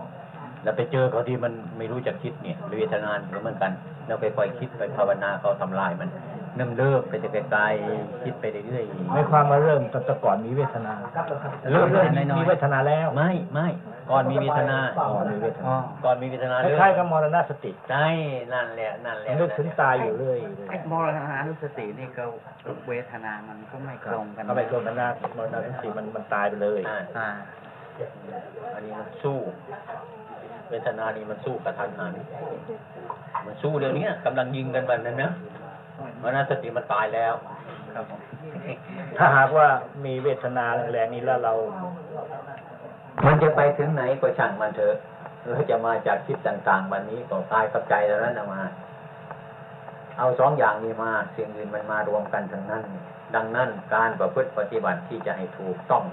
[0.62, 3.72] แล้วไปเจอเขาที่มันไม่รู้จักคิดเนี่ยเวทนานก็เหมือนกัน
[4.06, 6.08] เราไปคอยคิดไปภาวนาเขาทำลายมัน
[6.56, 10.92] เริ่มเริ่มไปจะไกลๆคิดไปเรื่อยๆไม่ความมาเริ่มตั้งแต่ก่อนมีเวทนา
[11.72, 13.68] เริ่มเริ่มน้อยๆมีเวทนาแล้วไม่ไม่
[14.10, 18.06] ก่อนมีเวทนาก่อนมีเวทนาก่อนมีเวทนาคเริ่มล้ายๆกับมรณสติใช่
[18.52, 20.38] นั่นแหละนั่นแหละนึกถึงตายอยู่เรื่อย
[20.68, 22.24] ไอ้มรณานุสตินี่ก็
[22.88, 27.28] เวทนามันก็ไม่ตรงกันเอาไปโดนมรณะมรณสติมันมันตายไปเลยอ่าอ่า
[28.74, 29.38] อันนี้มันสู้
[30.70, 32.14] เวทนานี่มันสู้กับทันหัน
[33.46, 35.32] มันสู้เดี๋ยวนี้กำลังยิงกันแบบนั้นนะ
[36.22, 37.34] มันน่าสติมันตายแล้ว
[37.94, 38.20] ครับผม
[39.18, 39.66] ถ้าหากว่า
[40.04, 41.54] มีเวทนาแรงๆนี้แล้วเรา
[43.24, 44.96] มันจะไปถึงไหนก็ช่างมันเถอะ
[45.42, 48.62] เออจะมาจากคิดต่าง ๆ วันนี้ก็กายกับใจแล้วนั้นมา
[50.18, 52.82] เอาสองอย่างนี้มาสิ่งอื่นมันมารวมกันทั้งนั้น
[53.34, 56.04] ดังนั้นการประพฤติปฏิบัติที่จะให้ถูกต้อง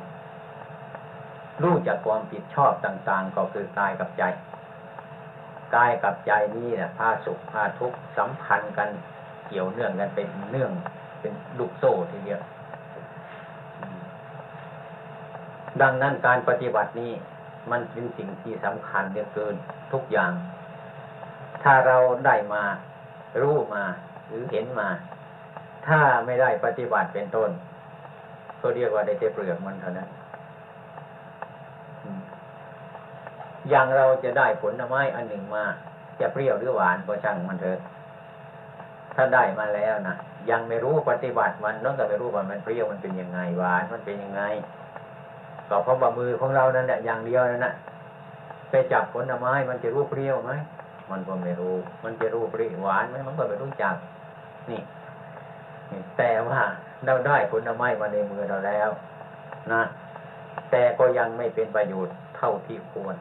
[1.64, 4.24] รู้จักความผิดชอบต่าง ๆ ก็คือกายกับใจ
[5.76, 8.90] กายกับใจนี่นะพาสุขพาทุกข์สัมพันธ์กัน
[9.48, 10.72] เกี่ยวเนื่องกันเป็นเนื่อง
[11.22, 12.42] เป็นลูกโซ่ทีเดียว
[15.82, 17.12] ดังนั้นการปฏิบัตินี้
[17.72, 19.56] มันเป็นสิ่งที่สำคัญเหลือเกิน
[19.94, 20.32] ทุกอย่าง
[21.64, 22.64] ถ้าเราได้มา
[23.42, 23.84] รู้มา
[24.28, 24.90] หรือเห็นมา
[25.88, 27.50] ถ้าไม่ได้ปฏิบัติเป็นต้น
[28.62, 30.10] ก็เรียกว่าได้แต่เปลือกมันเท่านั้น
[33.70, 35.66] อย่างเราจะได้ผลไม้อันหนึ่งมา
[36.20, 37.80] จะเปรี้ยวหรือหวานก็ช่างมันเถอะ
[39.16, 40.16] ถ้าได้มาแล้วนะ
[40.50, 44.42] ยังไม่รู้ปฏิบัติมันน้องก็ไม่รู้ว่ามันเปรี้ยวมันเป็นยังไงหวานมันเป็นยังไง
[45.70, 47.74] ก็เพราะว่ามือของเรานั่นแหละอย่างเดียวนั่นนะ
[48.70, 50.52] ไปจับผลไม้มันจะรู้เปรี้ยวไหม
[51.12, 53.96] มันก็ไม่รู้ มันจะรู้เปรี้ยวหวานไหมมันก็ไม่รู้จัก
[54.72, 54.82] นี่
[56.18, 56.62] แต่ว่า
[57.06, 58.90] เราได้ผลไม้มาในมือเราแล้ว
[59.74, 59.84] นะ
[60.72, 63.16] แต่ก็ยังไม่เป็นประโยชน์เท่าที่ควร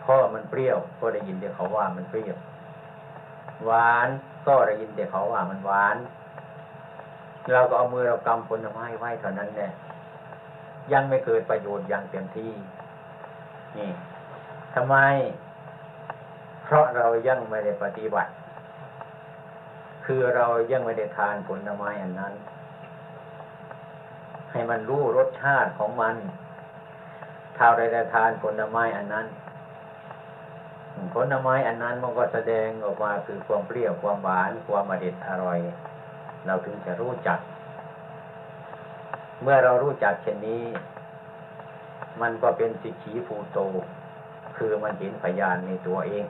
[0.00, 2.36] เพราะมันเปรี้ยว ก็ได้ยินแต่เขาว่ามันเปรี้ยว
[3.64, 4.08] หวาน
[4.46, 5.96] ก็ได้ยินแต่เขาว่ามันหวาน
[7.52, 9.70] เราก็เอามือเรากำผลไม้ไว้เท่านั้นแหละ
[10.92, 12.52] ยังไม่เกิดประโยชน์อย่างเต็มที่
[13.78, 13.90] นี่
[14.74, 14.96] ทำไม
[16.64, 18.30] เพราะเรายังไม่ได้ปฏิบัติ
[20.06, 22.34] คือเรายังไม่ได้ทานผลไม้อันนั้น
[24.50, 26.14] ให้มันรู้รสชาติของมัน
[27.56, 29.26] ถ้าเราได้ทานผลไม้อันนั้น
[31.14, 35.58] ผลไม้อันนั้นมันก็แสดงออกมาคือความเปรี้ยวความหวานความอร่อยอร่อย
[36.46, 37.38] เราถึงจะรู้จัก
[39.42, 40.64] เมื่อเรารู้จักเช่นนี้
[42.20, 43.58] มันก็เป็นสิกขีภูโต
[44.56, 46.24] คือมันเห็นพยานในตัวเอง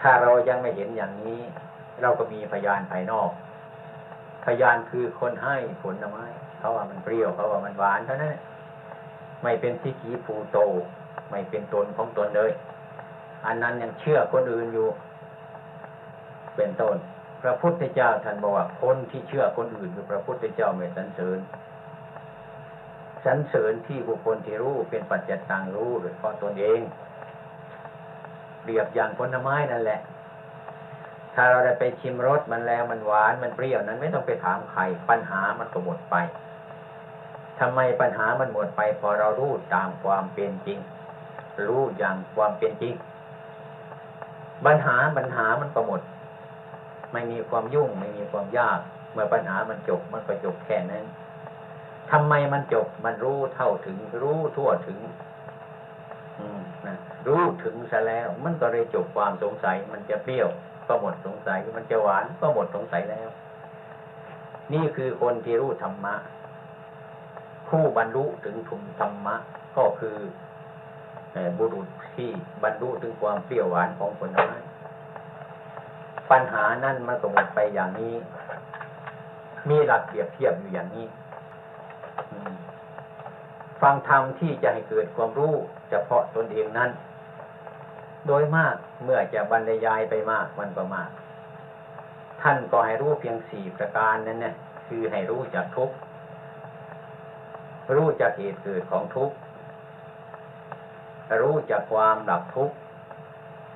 [0.00, 1.40] ถ้าเรายังไม่เห็นอย่างนี้
[2.02, 3.30] เราก็มีพยานภายนอก
[4.44, 6.24] พยานคือคนให้ผลไม้
[6.58, 8.34] เขาว่ามันเปรี้ยวเขาว่ามันหวานเท่านั้น
[9.42, 10.58] ไม่เป็นสิกขีภูโต
[11.30, 12.50] ไม่เป็นตนของตนเลย
[13.46, 14.88] อันนั้นยังเชื่อคนอื่นอยู่
[16.56, 16.96] เป็นต้น
[17.42, 21.38] พระพุทธเจ้าท่านบอกว่าคนที่เชื่อคนอื่นคือพระพุทธเจ้าไม่สรรเสริญ
[23.24, 26.80] สรรเสริญที่บุคคลที่รู้เป็นปัจจตังรู้โดยเฉพาะตนเอง
[28.62, 30.00] เปรียบอย่างผลไม้นั่นแหละ
[31.34, 36.16] ถ้าเราได้ไปชิมรสมันแล้วมันหวานมันเปรี้ยวนั้นไม่ต้องไปถามใครปัญหามันก็หมดไป
[37.60, 40.78] ทำไมปัญหามันหมดไป พอเรารู้ตามความเป็นจริง
[41.66, 42.94] รู้อย่างความเป็นจริง
[44.66, 46.00] ปัญหาปัญหามันก็หมด
[47.12, 48.80] ไม่มีความยุ่ง ไม่มีความยาก
[49.12, 51.04] เมื่อปัญหามันจบมันก็จบแค่นั้น
[52.10, 54.98] ทำไมมันจบมันรู้เท่าถึง รู้ทั่วถึง
[56.38, 60.48] อืมนะรู้ถึงซะแล้ว มันก็เลยจบความสงสัย มันจะเปรี้ยว
[60.86, 63.28] ก็หมดสงสัย มันจะหวานก็หมดสงสัยแล้ว
[64.72, 66.14] นี่คือคนที่รู้ธรรมะ
[67.68, 69.36] ผู้บรรลุถึงทุมธรรมะ
[69.76, 70.16] ก็คือ
[71.58, 72.30] บุรุษที่
[72.62, 74.58] บรรลุถึงความเปรี้ยวหวานของผลไม้
[76.30, 78.14] ปัญหานั่นมันก็หมดไปอย่างนี้
[79.68, 81.06] มีหลักเปรียบเทียบอยู่อย่างนี้
[83.82, 85.54] ฟังธรรมที่จะให้เกิดความรู้
[85.90, 86.90] เฉพาะตนเองนั้น
[88.26, 91.10] โดยมากเมื่อจะบรรยายไปมากมันก็มาก
[92.42, 94.54] ท่านก็ให้รู้เพียงสี่ประการนั้นเนี่ย
[94.86, 95.90] คือให้รู้จากทุก
[97.94, 99.30] รู้จากเหตุเกิดของทุก
[101.40, 102.74] รู้จากความดับทุกข์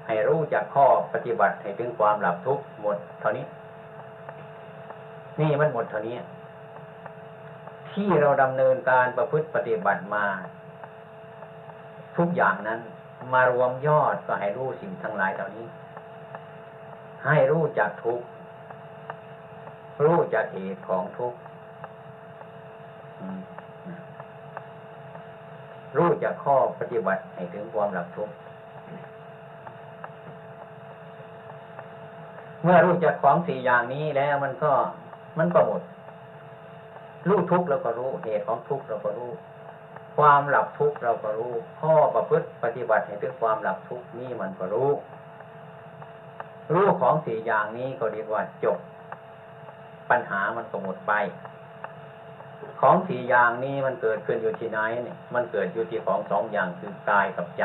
[0.06, 3.46] ให้รู้จากข้อปฏิบัติให้ถึงความดับทุกข์หมดเท่านี้
[5.40, 6.16] นี่มันหมดเท่านี้
[7.92, 10.26] ที่เราดำเนินการประพฤติปฏิบัติมา
[12.16, 12.80] ทุกอย่างนั้น
[13.32, 15.66] มารวมยอดก็ให้รู้สิ่งทั้งหลายเหล่านี้
[17.26, 18.26] ให้รู้จักทุกข์
[20.04, 21.38] รู้จักเหตุของทุกข์
[25.96, 28.34] รู้จักข้อปฏิบัติให้ถึงความหลับทุกข์
[32.62, 34.72] เมื่อรู้จักของสี่อย่างนี้แล้วมันก็
[35.38, 35.82] มันก็หมด
[37.28, 39.30] รู้ทุกข์เราก็รู้เหตุของทุกข์เราก็รู้
[40.16, 44.90] ความหลับทุกข์เราก็รู้ ข้อประพฤติปฏิบัติให้ถึงความหลับทุกข์นี่มันก็รู้
[46.72, 48.78] รู้ของสี่อย่างนี้ก็เรียกว่าจบ
[50.10, 51.12] ปัญหามันก็หมดไป
[52.80, 57.64] ของสี่อย่างนี้มันเกิดขึ้นอยู่ที่ไหนเนี่ยมันเกิดอยู่ที่ของสองอย่างคือกายกับใจ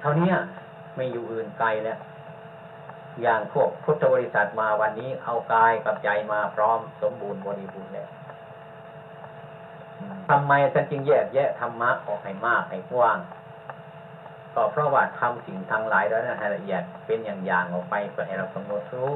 [0.00, 0.30] เท่านี้
[0.96, 1.98] ไม่อยู่อื่นไกลแล้ว
[3.20, 8.08] อย่างพวกพุทธบริษัทมาวันนี้เอากายกับใจมาพร้อมสมบูรณ์บริบูรณ์แล้ว
[10.28, 13.18] ทำไมท่านจึงแยกแยะธรรมะออกให้มากให้กว้าง
[14.54, 19.14] ก็เพราะว่าทำสิ่งทางหลายแล้วนะให้ละเอียดเป็นอย่างอย่างออกไปเพื่อให้เรากำหนดรู้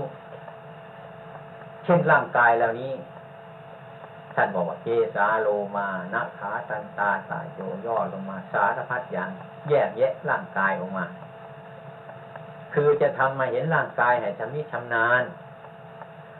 [1.84, 2.92] เช่นร่างกายเหล่านี้
[4.34, 9.30] ท่านบอกว่าเกสาโลมานะขาตันตาสายโยย่อลงมาสารพัดอย่าง
[9.68, 11.04] แยกแยะร่างกายออกมา
[12.78, 15.22] คือจะทำมาเห็นร่างกายให้ชำนิชำนาญ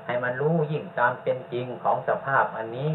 [0.06, 2.90] ให้มันรู้ยิ่งตามเป็นจริงของสภาพอันนี้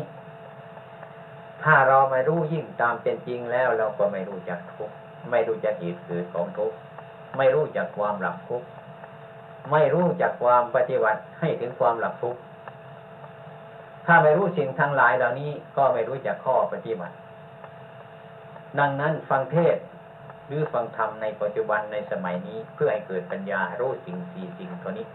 [1.64, 4.96] ถ้าเราไม่รู้ยิ่งตามเป็นจริงแล้ว เราก็ไม่รู้จักทุกข์
[5.32, 6.78] ไม่รู้จักเหตุเกิดของทุกข์
[7.38, 8.68] ไม่รู้จักความหลับทุกข์
[9.72, 12.40] ไม่รู้จักความปฏิบัติให้ถึงความหลับทุกข์
[14.06, 17.16] ถ้าไม่รู้สิ่งทั้งหลายเหล่านี้ก็ไม่รู้จักข้อปฏิบัติ
[18.80, 19.78] ดังนั้นฟังเทศ
[20.52, 25.06] รือฟังธรรมในปัจจุบันในสมัยนี้ เพื่อให้เกิดปัญญารู้สิ่งสี่สิ่งตัวนี้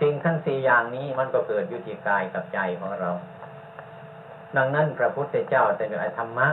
[0.00, 3.10] สิ่งทั้งสี่อย่างนี้มันก็เกิดยุติกายกับใจของเรา
[4.56, 6.48] ดังนั้นพระพุทธเจ้าจะเสนอธรรมะ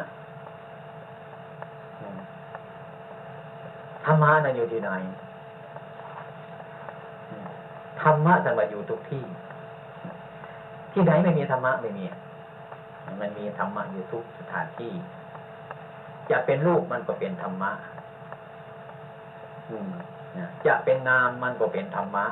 [4.05, 4.91] ธรรมะนั้นอยู่ที่ไหน
[8.01, 9.23] ธรรมะสมบัติอยู่ทุกที่
[10.93, 12.03] ที่ไหนไม่มีธรรมะไม่มี
[13.21, 14.93] มันมีธรรมะอยู่ทุกสถานที่
[16.31, 17.71] จะเป็นรูปมันก็เป็นธรรมะ
[19.69, 19.91] อืม
[20.37, 22.25] นะจะเป็นนามมันก็เป็นธรรมะ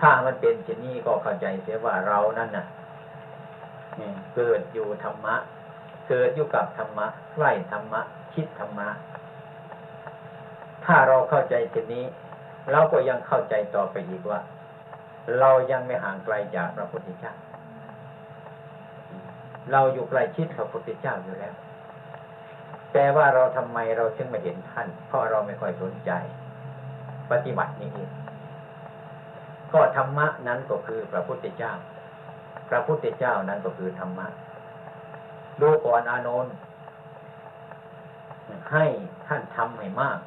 [0.00, 2.66] ถ้ามันเป็นเช่นนี้ก็เข้าใจเสียว่าเรานั่นน่ะ
[3.98, 5.34] อืมเกิดอยู่ธรรมะ
[6.08, 8.00] เกิดอยู่กับธรรมะใกล้ธรรมะ
[8.34, 8.88] คิดธรรมะ
[10.84, 12.04] ถ้าเราเข้าใจเช่นนี้
[12.72, 14.40] เราก็ยังเข้าใจต่อไปอีกว่า
[15.38, 17.32] เรายังไม่ห่างไกลจากพระพุทธเจ้า
[19.72, 21.54] เราอยู่ใกล้ชิดพระพุทธเจ้าอยู่แล้ว
[22.92, 26.10] แต่ว่าเราทำไมเราจึงไม่เห็นท่าน เพราะเราไม่ค่อยสนใจ
[27.30, 28.10] ปฏิบัตินี้เอง
[29.72, 31.72] ก็ธรรมะนั้นก็คือพระพุทธเจ้า
[32.68, 34.26] พระพุทธเจ้านั้นก็คือธรรมะ
[35.60, 36.54] ดูก่อนอานนท์
[38.72, 38.84] ให้
[39.26, 40.18] ท่านทำให้มาก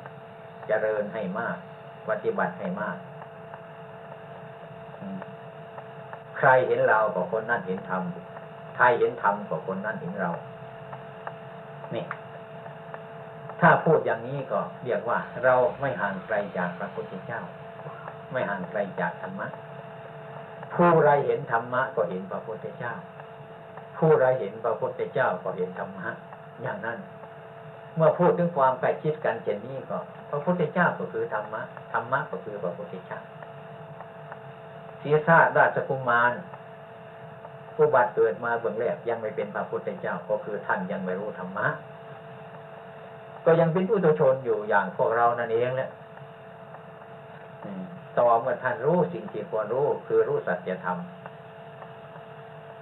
[0.67, 1.57] เจริญให้มาก
[2.09, 2.97] ปฏิบัติให้มาก
[6.37, 8.01] ใครเห็นเราก็คนนั้นเห็นธรรม
[8.75, 10.31] ใครเห็นธรรมก็คนนั้นเห็นเรา
[11.95, 12.05] นี่
[13.61, 17.41] ถ้าพูดอย่างนี้ก็เรียกว่าเราไม่ห่างไกลจากพระพุทธเจ้า
[18.31, 19.47] ไม่ห่างไกลจากธรรมะ
[20.75, 22.93] ผู้ใดเห็นธรรมะก็เห็นพระพุทธเจ้า
[23.97, 26.09] ผู้ใดเห็นพระพุทธเจ้าก็เห็นธรรมะ
[26.61, 26.99] อย่างนั้น
[27.95, 29.97] เมื่อพูดถึงความใกล้ชิดกันเช่นนี้ก็
[30.29, 31.61] พระพุทธเจ้าก็คือธรรมะ
[31.93, 33.19] ธรรมะก็คือพระพุทธเจ้า
[34.99, 36.31] เสียชาติราชกุมาร
[37.75, 41.67] ผู้บัติเกิดมาเบื้องแรกยังไม่เป็นพระพุทธเจ้า ก็คือท่านยังไม่รู้ธรรมะ
[43.45, 45.89] ก็ยังเป็นผู้ตุชนอยู่อย่างพวกเรานั่นเองแหละ
[48.17, 50.97] ต่อเมื่อท่านรู้สิ่งที่ควรรู้คือรู้สัจธรรม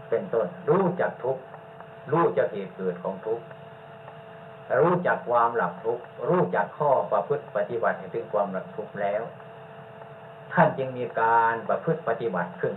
[0.09, 1.37] เป็นต้น รู้จักทุก
[2.11, 3.39] รู้จักเหตุเกิดของทุก
[4.81, 5.99] รู้จักความหลับทุก
[6.29, 9.21] รู้จักข้อประพฤติปฏิบัติถึงความหลับทุกแล้ว
[10.53, 12.73] ท่านจึงมีการประพฤติปฏิบัติขึ้น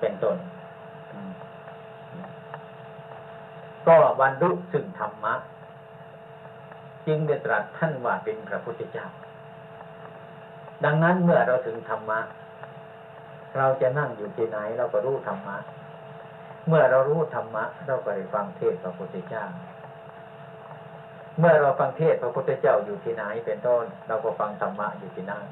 [0.00, 0.36] เป็นต้น
[3.86, 5.34] ก็บรรลุซึ่งธรรมะ
[7.10, 9.06] จึงได้ตรัสท่านว่าเป็นพระพุทธเจ้า
[10.84, 12.20] ดังนั้นเมื่อเราถึงธรรมะ
[13.56, 15.56] เราจะนั่งอยู่ที่ไหนเราก็รู้ธรรมะ
[16.68, 19.44] เมื่อเรารู้ธรรมะ เราก็ได้ฟังเทศพระพุทธเจ้า
[21.38, 25.44] เมื่อเราฟังเทศพระพุทธเจ้าอยู่ที่ไหนเป็นต้น เราก็ฟังธรรมะอยู่ที่นั่น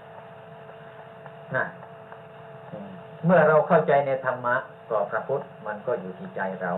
[1.56, 1.66] นะ
[3.24, 4.54] เมื่อเราเข้าใจในธรรมะ
[4.90, 6.72] ก็พระพุทธมันก็อยู่ที่ใจเรา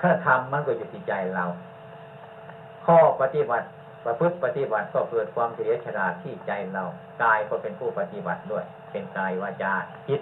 [0.00, 1.44] พระธรรมมันก็อยู่ที่ใจเรา
[2.86, 3.66] ข้อปฏิบัติ
[4.04, 6.84] ประพฤติปฏิบัติก็เกิดความเฉลียวฉลาดที่ใจเรา
[7.22, 9.74] กายก็เป็นผู้ปฏิบัติด้วย เป็นกายวาจา
[10.08, 10.20] จิต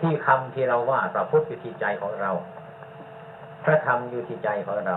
[0.00, 2.30] ที่คำที่เราว่าประพฤติอยู่ที่ใจของเรา
[3.64, 4.96] พระธรรมอยู่ที่ใจของเรา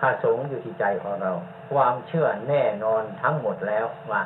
[0.00, 1.32] พระสงฆ์อยู่ที่ใจของเรา
[1.72, 4.22] ความเชื่อแน่นอนทั้งหมดแล้วว่า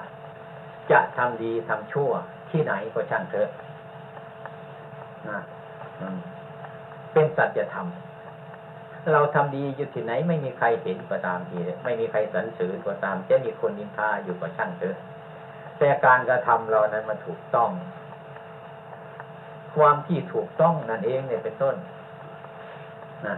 [0.90, 2.10] จะทำดีทำชั่ว
[2.50, 3.48] ที่ไหนก็ช่างเถอะ
[5.28, 5.38] นะ
[7.12, 7.86] เป็นสัจธรรม
[9.10, 14.96] เราทำดีอยู่ที่ไหนไม่มีใครเห็นก็ตามทีไม่มีใครสรรเสริญก็ตามจะมีคนนินทาอยู่ก็ช่างเถอะ
[15.78, 17.70] แต่การกระทำเรานั้นมันถูกต้อง
[19.74, 21.76] ความที่ถูกต้องนั่นเองเนี่ยเป็นต้น
[23.26, 23.36] นะ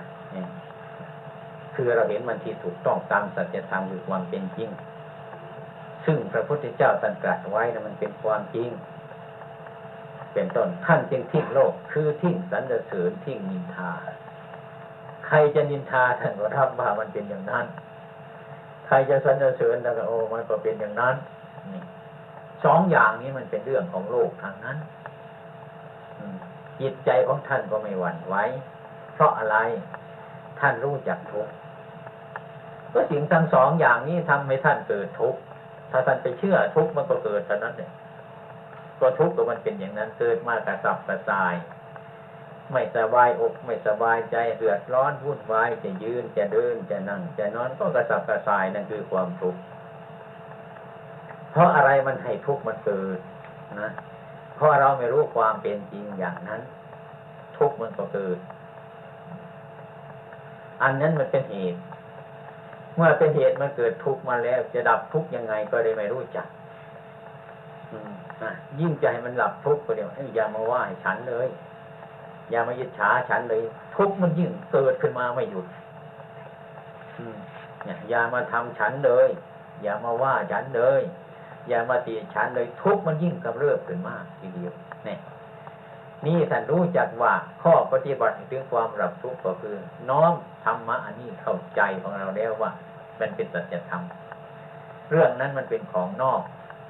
[1.74, 4.68] คือเราเห็นมันที่ถูกต้องตามสัจธรรมคือความเป็นจริง
[6.04, 8.68] ซึ่งพระพุทธเจ้าตรัสตรัสไว้นะมันเป็นความจริง
[10.34, 13.92] เป็นต้นท่านจึงทิ้งโลก คือทิ้งสรรเสริญทิ้งนินทา
[15.27, 17.66] ใครจะนินทาท่านก็รับว่ามันเป็นอย่างนั้น
[18.87, 21.16] ใครจะสรรเสริญท่านก็โอ้มันก็เป็นอย่างนั้น
[22.64, 24.77] สองอย่างนี้มันเป็นเรื่องของโลกทางนั้น
[26.81, 28.37] จิตใจของท่านก็ไม่หวั่นไหว
[29.14, 29.57] เพราะอะไร
[30.61, 31.53] ท่านรู้จักทุกข์
[32.93, 35.41] ก็สิ่งทั้งสองอย่างนี้ทำให้ท่านเกิดทุกข์
[35.91, 37.93] ถ้าท่านไปเชื่อทุกข์มันก็เกิดเท่นั้นเนี่ย
[39.01, 41.55] ก็ทุกข์ก็มันเป็นอย่างนั้นเกิดมากระสับกระส่าย
[42.72, 49.60] ไม่สบายอกไม่สบายใจเดือดร้อนวุ่นวายจะยืนจะเดินจะนั่ง จะนอนก็กระสับกระส่ายนั่นคือความทุกข์
[51.52, 53.18] เพราะอะไรมันให้ทุกข์มันเกิด
[53.80, 53.90] นะ
[54.56, 56.62] เพราะเราไม่รู้ความเป็นจริงอย่างนั้น
[57.58, 58.38] ทุกข์มันก็เกิด
[60.82, 61.78] อันนั้นมันเป็นเหตุ
[62.96, 66.46] เมื่อเป็นเหตุมันเกิดทุกข์มาแล้ว จะดับทุกข์ยังไงก็เลยไม่รู้จัก
[68.80, 71.48] ยิ่งให้มันหลับทุกข์ก็เดี๋ยวอยอย่ามาว่าให้ฉันเลย
[72.51, 73.62] อย่ามายึดฉาฉันเลย
[73.97, 75.66] ทุกมันยิ่งเกิดขึ้นมาไม่หยุด
[77.18, 77.36] อืม
[77.84, 79.28] เนี่ยอย่ามาทำฉันเลย
[79.82, 81.03] อย่ามาว่าฉันเลย
[81.68, 84.72] อย่ามาตีฉันเลย ทุกมันยิ่งกำเริบขึ้นมากทีเดียว
[85.05, 85.18] เนี่ย
[86.26, 87.32] นี่ท่านรู้จักว่า
[87.62, 89.76] ข้อปฏิบัติถึงความรับทุกข์ก็คือ
[90.11, 90.32] น้อม
[90.64, 92.70] ธรรมะอันนี้เข้าใจของเราแล้วว่า
[93.20, 94.03] มันเป็นสัจธรรม
[95.11, 96.40] เรื่องนั้นมันเป็นของนอก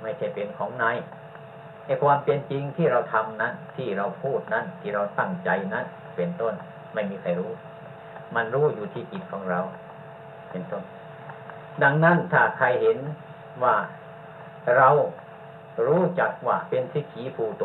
[0.03, 0.85] ไม่ใช่เป็นของใน
[1.87, 5.85] ไอ้ความเป็นจริงที่เราทำนั้น ที่เราพูดนั้น ที่เราตั้งใจนั้น
[6.17, 6.55] เป็นต้น
[6.95, 7.53] ไม่มีใครรู้
[8.35, 9.61] มันรู้อยู่ที่จิตของเรา
[10.51, 10.83] เป็นต้น
[11.83, 12.99] ดังนั้นถ้าใครเห็น
[13.63, 13.77] ว่า
[14.77, 14.89] เรา
[15.87, 17.65] รู้จักว่าเป็นสิกขีภูโต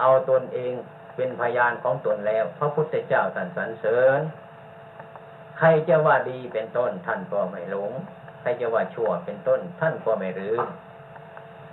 [0.00, 0.72] เอาตนเอง
[1.16, 4.20] เป็นพยานของตนแล้ว พระพุทธเจ้าท่านสรรเสริญ
[5.58, 7.92] ใครจะว่าดีเป็นต้นท่านก็ไม่หลง
[8.40, 10.58] ใครจะว่าชั่วเป็นต้น ท่านก็ไม่รื้อ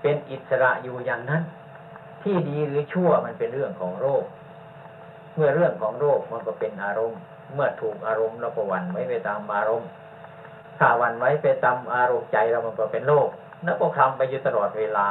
[0.08, 1.44] เป็นอิสระอยู่อย่างนั้น
[2.24, 4.24] ที่ดีหรือชั่วมันเป็นเรื่องของโรค
[5.36, 7.22] เมื่อเรื่องของโรคมันก็เป็นอารมณ์
[7.54, 9.90] เมื่อถูกอารมณ์เราก็หวั่นไว้ไปตามอารมณ์
[10.80, 13.30] ถ้าหวันไว้ไปตามอารมณ์ใจเรามันก็เป็นโรค
[13.64, 15.10] แล้วก็ทำไปอยู่ตลอดเวลา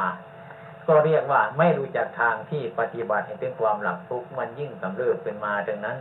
[0.86, 5.97] ก็เรียกว่าไม่รู้จักทางที่ปฏิบัติให้ถึงความหลับทุกข์มันยิ่งกำเริบขึ้นมาดังนั้น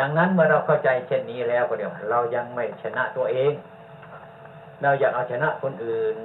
[0.00, 3.52] ดังนั้นเมื่อเราเข้าใจเช่นนี้แล้วก็เดี๋ยวเรายังไม่ชนะตัวเอง
[4.82, 6.16] เราอยากเอาชนะคนอื่น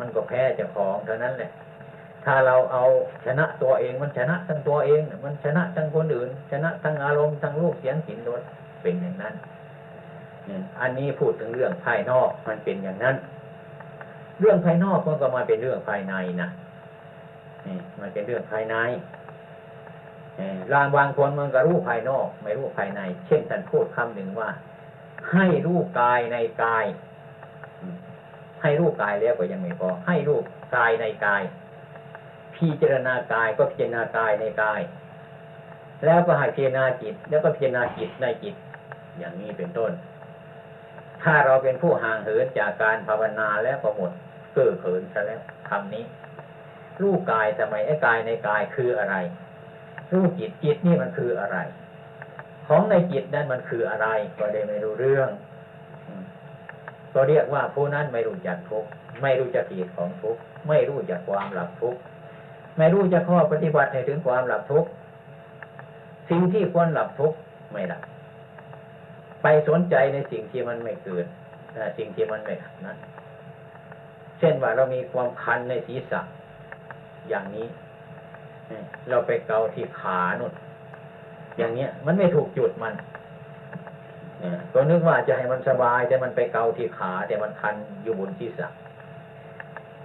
[0.00, 1.50] มันก็แพ้เจ้าของเท่านั้นแหละ
[2.24, 2.82] ถ้าเราเอา
[3.24, 8.42] ชนะตัวเองมันชนะทั้งตัวเอง มันชนะทั้งคนอื่น ชนะทั้งอารมณ์ทั้งรูปเสียงกลิ่นรส
[8.82, 9.34] เป็นอย่างนั้น
[10.80, 13.16] อันนี้พูดถึงเรื่องภายนอกมันเป็นอย่างนั้น
[14.40, 16.48] เรื่องภายนอกมันก็มาเป็นเรื่องภายในนะ
[17.66, 18.76] นี่มันเป็นเรื่องภายใน
[20.72, 24.50] รางบางคนมันก็รู้ภายนอก ไม่รู้ภายใน เช่นท่านพูดคำหนึ่งว่า
[25.32, 26.84] ให้รู้กายในกาย
[28.62, 30.38] ให้รู้กายแล้วก็ยังไม่พอ ให้รู้
[30.76, 31.42] กายในกาย
[32.54, 34.80] พิจารณากายก็พิจารณากายในกาย
[36.04, 38.54] แล้วก็ให้พิจารณาจิต แล้วก็พิจารณาจิตในจิต
[39.18, 39.92] อย่างนี้เป็นต้น
[41.22, 44.12] ถ้าเราเป็นผู้ห่างเหินจากการภาวนาแล้วก็หมด
[44.52, 46.04] เก้อเขินซะแล้วคำนี้
[47.02, 49.16] รูปกายทำไมไอ้กายในกายคืออะไร
[50.12, 51.58] รูปจิตจิตนี่มันคืออะไร
[52.66, 54.08] ของในจิตนั้นมันคืออะไร
[54.38, 55.28] ก็ได้ไม่รู้เรื่อง
[57.14, 58.84] ก็เรียกว่าผู้นั้นไม่รู้จักทุก
[59.22, 60.36] ไม่รู้จักเหตุของทุก
[60.68, 61.96] ไม่รู้จักความหลับทุก
[62.78, 64.84] ไม่รู้จักข้อปฏิบัติให้ถึงความหลับทุก
[66.30, 67.32] สิ่งที่ควรหลับทุก
[67.72, 68.02] ไม่หลับ
[69.42, 71.26] ไปสนใจในสิ่งที่มันไม่เกิด
[71.98, 72.96] สิ่งที่มันไม่ดับนั้น
[74.38, 76.20] เช่นว่าเรามีความคันในศีรษะ
[77.28, 77.66] อย่างนี้
[79.08, 80.52] เราไปเกาที่ขานุน
[81.58, 82.94] อย่างเนี้ย มันไม่ถูกจุดมัน
[84.72, 88.68] ก็นึกว่าจะให้มันสบาย แต่มันไปเกาที่ขา แต่มันคันอยู่บนศีรษะ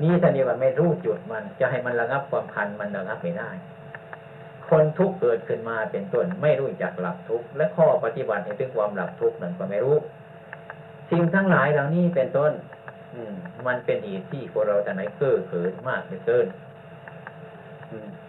[0.02, 3.50] นี่ท่านเรียกว่าไม่รู้จุดมัน จะให้มันระงับความคันมันระงับไม่ได้
[4.70, 9.98] คนทุกข์เกิดขึ้นมาเป็นต้นไม่รู้จักหลับทุกข์และข้อปฏิบัติให้ถึงความหลับทุกข์นั้นก็ไม่รู้
[11.12, 12.52] สิ่งทั้งหลายเหล่านี้เป็นต้น
[13.16, 13.34] อืม
[13.68, 16.48] มันเป็นเหตุที่พวกเราแต่ไหนเก้อเขินมากเหลือเกิน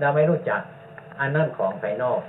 [0.00, 0.60] เราไม่รู้จัก
[1.20, 2.20] อันนั่นของภายนอก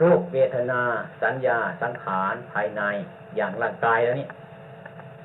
[0.00, 0.80] รูปเวทนา
[1.22, 2.82] สัญญา สังขารภายใน
[3.36, 4.28] อย่างร่างกายแล้วนี่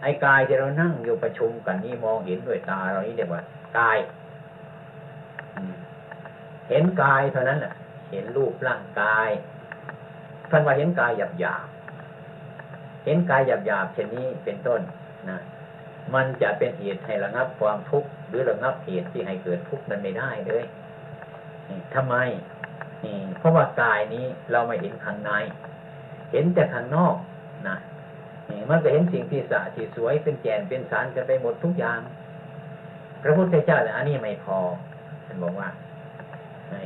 [0.02, 3.42] ไอ้กายที่เรานั่งอยู่ประชุมกันนี่มองเห็นด้วยตาเรานี่เรียกว่า
[3.78, 3.98] กาย
[6.70, 7.74] เห็นกายเท่านั้นแหละ
[8.12, 9.30] เห็นรูปร่างกาย
[10.52, 11.68] ท่านว่าเห็นกายหยาบหยาบ
[13.06, 14.82] เห็นกายหยาบหยาบเช่นนี้เป็นต้น
[15.30, 15.40] นะ
[16.14, 20.64] มันจะเป็นเหตุให้ระงับความทุกข์หรือระงับเหตุที่ให้เกิดทุกข์นั้นไม่ได้เลย
[21.94, 22.16] ทำไม
[23.06, 25.32] นี่เพราะว่ากายนี้เราไม่เห็นข้างใน
[26.32, 27.16] เห็นแต่ข้างนอก
[27.68, 27.78] นะ
[28.70, 32.00] มันก็เห็นสิ่งที่สะที่สวยเป็นแก่นเป็นสารกันไปหมดทุกอย่าง
[33.22, 34.58] พระพุทธเจ้าแต่อันนี้ไม่พอ
[35.26, 35.70] ท่านบอกว่า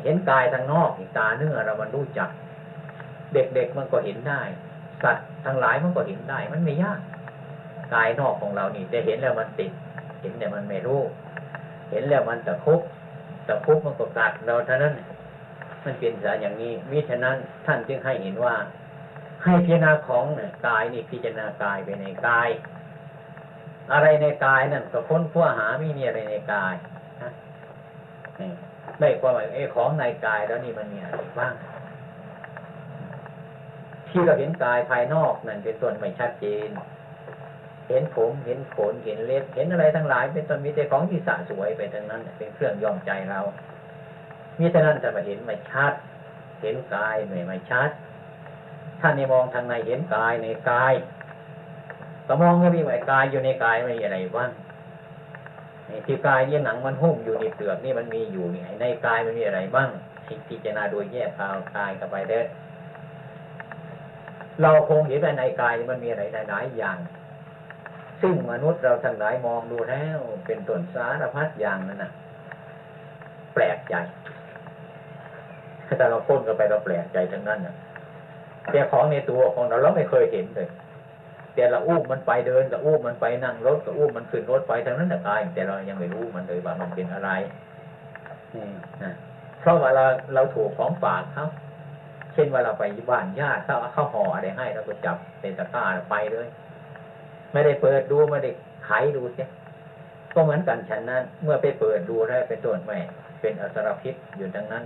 [0.03, 2.29] เห็นกายทางนอกตาเนื้อเรามันรู้จัก
[3.33, 4.41] เด็กๆมันก็เห็นได้
[5.03, 6.99] สัตว์ทั้งหลายมันก็เห็นได้ มันไม่ยาก
[7.93, 9.71] กายนอกของเรานี่จะเห็นแล้วมันติด
[10.21, 11.01] เห็นแต่มันไม่รู้
[11.91, 12.81] เห็นแล้วมันตะคุบ
[13.47, 14.93] ตะคุบมันก็กัดเราเท่านั้น
[15.87, 18.55] มันเป็นสาอย่างนี้มิฉะนั้นท่านจึงให้เห็นว่า
[19.43, 22.49] ให้พิจารณาของเนี่ยกายนี่พิจารณากายไปในกาย
[23.93, 26.75] อะไรในกายนั่นก็ค้นคว้าหาไม่มีอะไรในกาย
[27.21, 27.31] นะ
[28.99, 31.53] ได้ความหมายไอ้ของในกายแล้วนี่มันมีอะไรบ้าง
[34.09, 36.69] ที่เราเห็นกายภายนอกนั่นเป็นต้นไม่ชัดเจน
[37.87, 43.39] เห็นผม เห็นขน เห็นเล็บ เห็นอะไรทั้งหลาย เป็นต้นมีแต่ของที่สะสวยไปทั้งนั้น เป็นเครื่องยอมใจเรา
[44.59, 45.93] มิฉะนั้นจะมาเห็นไม่ชัด
[46.61, 47.89] เห็นกายไม่ไม่ชัด
[49.01, 50.93] ท่านในมองทางในเห็นกายในกาย
[52.27, 54.51] ก็มองก็มีว่ากายอยู่ในกายไม่มีอะไรบ้าง
[56.05, 59.89] ที่กายเนี่ยหนังมันหุ้มอยู่ในเปลือกนี่มันมีอยู่นี่ในกายมันมีอะไรบ้าง
[60.47, 62.41] พิจารณาโดยแยกกายกายกันไปเด้
[64.61, 66.97] เราคงเห็นว่าในกายมันมีอะไรหลายอย่าง
[68.21, 72.11] ซึ่งมนุษย์เราทั้งหลายมองดูแล้วเป็นต้นสารพัดอย่างนั่นน่ะ
[73.53, 73.95] แปลกใจ
[75.97, 77.75] แต่เราพ้นกันไปเราแปลกใจทั้งนั้นน่ะ
[78.71, 80.69] แต่ของในตัวของเราเราไม่เคยเห็นเลย
[81.55, 87.29] แต่เราอุ้มมันไปเดินกับอุ้มมันไปนั่งรถกับอุ้มมันขึ้นรถไปทั้งนั้นแต่กายแต่เรายังไม่รู้มันเลยว่ามันเป็นอะไร
[88.55, 88.65] นี่
[89.03, 89.13] นะ
[89.59, 91.47] เพราะว่าเราเราถูกของฝากเขา
[92.33, 96.47] เช่นว่าเราไปบ้านญาติเขาเอาเข้าห่ออะไรให้เราก็จับเป็นตะกร้าไปเลย
[97.53, 98.51] ไม่ได้เปิดดูไม่ได้
[98.85, 99.49] ไขดูเสีย
[100.33, 102.97] ก็เหมือนกันฉันนั้น เมื่อไปเปิดดูแล้วเป็นต้นไม่
[103.41, 104.83] เป็นอสรพิษอยู่ดังนั้น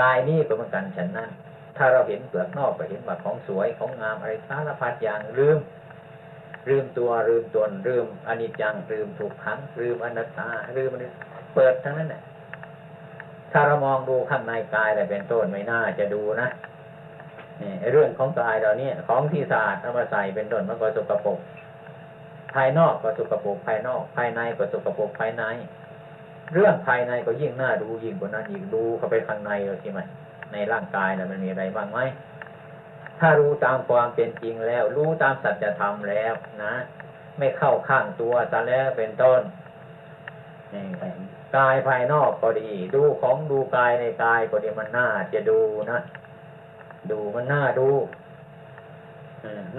[0.00, 1.30] กายนี้ก็เหมือนกันฉันนั้น
[1.76, 5.58] ถ้าเราเห็นเปลือกนอกก็เห็นว่าของสวยของงามอะไรสารพัดอย่างลืม
[6.68, 11.00] ลืมตัวลืมตนลืมอนิจจังลืมทุกขังลืมอนัตตาลืมมัน
[11.54, 12.22] เปิดทั้งนั้นแหละ
[13.52, 16.48] ถ้าเรามองดูข้างในกายอะไรเป็นต้นไม่น่าจะดูนะ
[17.62, 21.38] นี่เรื่องของกายเราเนี่ยของที่สะอาดเอามาใส่เป็นต้นมันก็สกปรก
[22.54, 25.44] ภายนอกก็สกปรกภายนอก ภายในก็สกปรกภายใน
[26.52, 30.00] เรื่องภายในก็ยิ่งน่าดูยิ่งกว่านั้นอีกดูเข้าไปข้างในเลยใช่ไหม
[30.52, 32.00] ในร่างกายนะมันมีอะไรบ้างไหม
[33.20, 36.34] ถ้ารู้ตามความเป็นจริงแล้ว รู้ตามสัจธรรมแล้ว
[36.64, 36.74] นะ
[37.38, 39.40] ไม่เข้าข้างตัวซะแล้วเป็นต้น
[40.74, 40.84] นี่
[41.56, 45.60] กายภายนอกก็ดี ดูของดูกายในกายก็ดีมันน่าจะดู
[45.92, 46.00] นะ
[47.10, 47.88] ดูมันน่าดู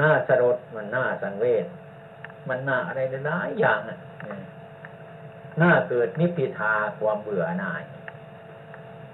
[0.02, 1.66] น่าสลดมันน่าสังเวช
[2.50, 3.98] มันน่าอะไรหลายอย่างอะ
[5.58, 7.84] อืมน่าเกิดนิพพิทาความเบื่อหน่าย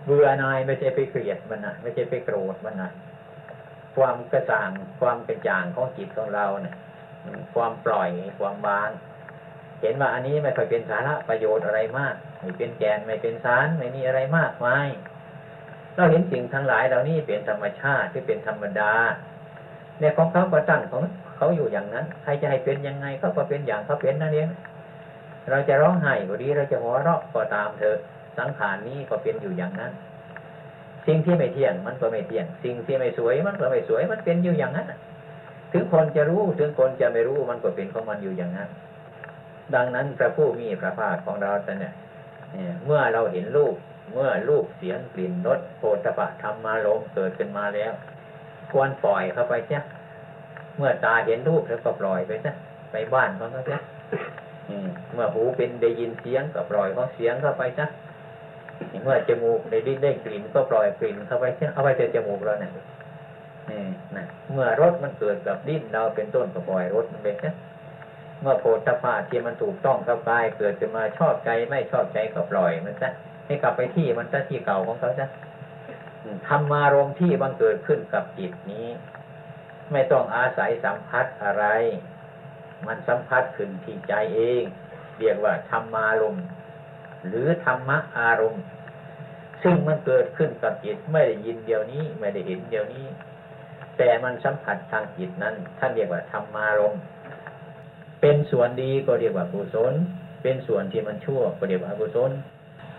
[0.05, 2.91] เบื่อหน่ายไม่ใช่ไปเกลียดมันนะไม่ใช่ไปโกรธมันนะ
[3.95, 4.69] ความกระจ่าง
[4.99, 6.75] ความเป็นจางของจิตของเราเนี่ย
[7.53, 8.89] ความปล่อยความวาง
[9.81, 14.87] เห็นว่าอันนี้ไม่ค่อยเป็นสาระประโยชน์อะไรมากไม่เป็นแกนไม่เป็นสารไม่มีอะไรมากมาย
[15.95, 18.93] เราเห็นสิ่งทั้งหลายเหล่านี้เป็นธรรมชาติที่เป็นธรรมดา
[19.99, 21.03] เนี่ยของเขาก็ตั้งของ
[21.37, 24.49] เขาอยู่อย่างนั้น ใครจะให้เป็นยังไงเขาก็เป็นอย่างเขาเป็นนั่นเอง
[25.49, 27.97] เราจะร้องไห้ก็ดี เราจะหัวเราะก็ตามเถอะ
[28.37, 29.91] สังขารนี้ก็เป็นอยู่อย่างนั้น
[31.07, 34.87] สิ่งที่ไม่เที่ยงมันก็ไม่เที่ยง สิ่งที่ไม่สวยมันก็ไม่สวย มันเป็นอยู่อย่างนั้น
[35.71, 38.69] ถึงคนจะรู้ถึงคนจะไม่รู้มันก็เป็นของมันอยู่อย่างนั้น
[39.75, 43.75] ดังนั้นพระผู้มีพระภาคของเราเนี่ยเนี่ยเมื่อเราเห็นรูป
[44.13, 47.91] เมื่อรูปเสียงกลิ่นรสโผฏฐัพพะธรรมารมเกิดขึ้นมาแล้ว
[48.71, 49.81] ควรปล่อยเข้าไปเสีย
[50.77, 52.51] เมื่อตาเห็นรูปแล้วก็ปล่อยไปซะ
[52.91, 53.79] ไปบ้านเขาเสีย
[54.11, 54.29] อืม
[55.13, 57.85] เมื่อหูเป็นได้ยินเสียงก็ปล่อยเขาเสียงเข้าไปซะ
[59.03, 62.71] เมื่อจมูกได้ดิ้นได้กลิ่นก็ปล่อยกลิ่นเข้าไปเสียเอาไปเจอจมูกเราเนี่ย
[64.15, 67.53] นะเมื่อรสมันเกิดกับดิ้นเราเป็นต้นก็ปล่อยรสมันไปซะ
[68.41, 73.09] เมื่อโพธพาที่มันถูกต้องกับกายเกิดขึ้นมาชอบใจไม่ชอบใจก็ปล่อยมันซะ
[73.45, 75.27] ให้กลับไปที่มันซะที่เก่าของเขาซะ
[76.47, 78.87] ธรรมารมณ์ที่บังเกิดขึ้นกับจิตนี้
[79.91, 81.65] ไม่ต้องอาศัยสัมผัสอะไร
[82.87, 84.63] มันสัมผัสขึ้นที่ใจเอง
[85.19, 86.45] เรียกว่าธรรมารมณ์
[87.27, 88.63] หรือธรรมะอารมณ์
[89.63, 93.05] ซึ่งมันเกิดขึ้นกับจิตไม่ได้ยินเดียวนี้ไม่ได้เห็นเดียวนี้
[93.97, 97.01] แต่มันสัมผัสทางจิตนั้น ท่านเรียกว่าธรรมารมณ์
[98.21, 99.93] เป็นส่วนดีก็เรียกว่ากุศล
[100.43, 102.31] เป็นส่วนที่มันชั่วก็เรียกว่าอกุศล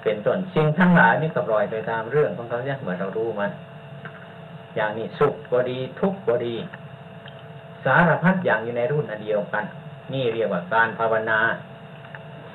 [0.02, 3.50] เป็นต้นสิ่งทั้งหลายนี่ก็ปล่อยไปตามเรื่องของเขาเนี่ยเหมือนเรารู้มัน
[4.76, 6.54] อย่างนี้สุขก็ดีทุกข์ก็ดี
[7.84, 9.64] สารพัดอย่างอยู่ในรุ่นอันเดียวกัน
[10.12, 11.38] นี่เรียกว่าการภาวนา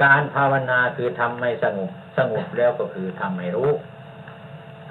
[0.04, 3.72] การภาวนาคือทำไม่สงบสงบแล้วก็คือทำไม่รู้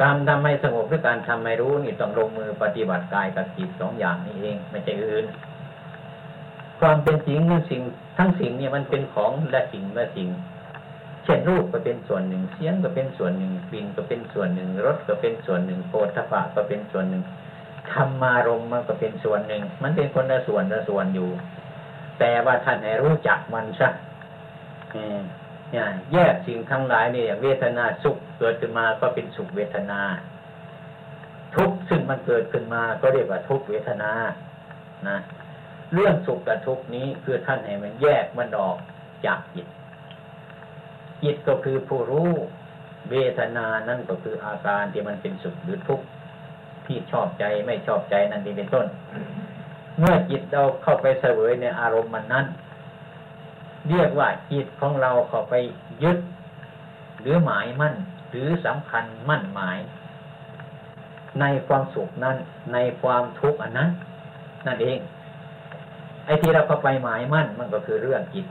[0.02, 5.26] การทำให้สงบหรือการทำไม่รู้นี่ต้องลงมือปฏิบัติกายกับจิตสองอย่างนี้เอง ไม่ใช่อื่น
[6.80, 7.82] ความเป็นจริงทั้งสิ่ง
[8.18, 10.28] ทั้งสิ่งเนี่ยมันเป็นของและสิ่งและสิ่ง
[11.24, 17.22] เช่นรูปก็เป็นส่วนหนึ่งเสียงก็เป็นส่วนหนึ่งกลิ่นก็เป็นส่วนหนึ่งรสก็เป็นส่วนหนึ่งโผฏฐัพะก็เป็นส่วนหนึ่ง
[17.92, 21.30] ธรรมารมณ์มันก็เป็นส่วนหนึ่ง มันเป็นคนละส่วนละส่วนอยู่
[22.18, 23.88] แต่ว่าท่านให้รู้จักมันซะ
[24.94, 25.20] อืม
[25.72, 30.00] เนี่ยแยกสิ่งทั้งหลายนี่เวทนาสุขเกิดขึ้นมาก็เป็นสุขเวทนา
[31.56, 34.12] ทุกข์ซึ่งมันเกิดขึ้นมาก็เรียกว่าทุกขเวทนา
[35.08, 35.18] นะ
[35.94, 38.76] เรื่องสุขกับทุกข์นี้คือท่านให้มันแยกมันออก
[39.26, 39.66] จากจิต
[41.22, 42.30] จิตก็คือผู้รู้
[43.10, 46.06] เวทนานั่นก็คืออาการที่มันเป็นสุขหรือทุกข์
[46.86, 48.86] ที่ชอบใจไม่ชอบใจนั่นเองเป็นต้น
[49.98, 52.46] เมื่อจิตเราเข้าไปเสวยในอารมณ์มันนั้น
[53.88, 55.54] เรียกว่าจิตของเราเข้าไป
[56.02, 56.18] ยึด
[57.20, 57.94] หรือหมายมั่น
[58.30, 59.78] หรือสำคัญมั่นหมาย
[61.40, 62.36] ในความสุขนั้น
[62.72, 63.88] ในความทุกข์อันนั้น
[64.66, 64.98] นั่นเอง
[66.24, 68.46] ไอ้ที่เราเข้าไปหมายมั่นมันก็คือเรื่องจิต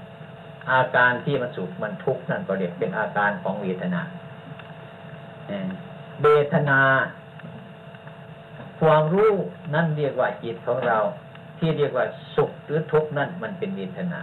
[0.72, 4.02] อาการที่มันสุขมันทุกข์นั่นก็เรียกเป็นอาการของเวทนา
[5.48, 5.70] เอ่อ
[6.24, 6.80] เวทนา
[8.80, 9.34] ความรู้
[9.74, 10.98] นั่นเรียกว่าจิตของเรา
[11.60, 12.06] ที่เรียกว่า
[12.36, 14.22] สุขหรือทุกข์นั่นมันเป็นเวทนา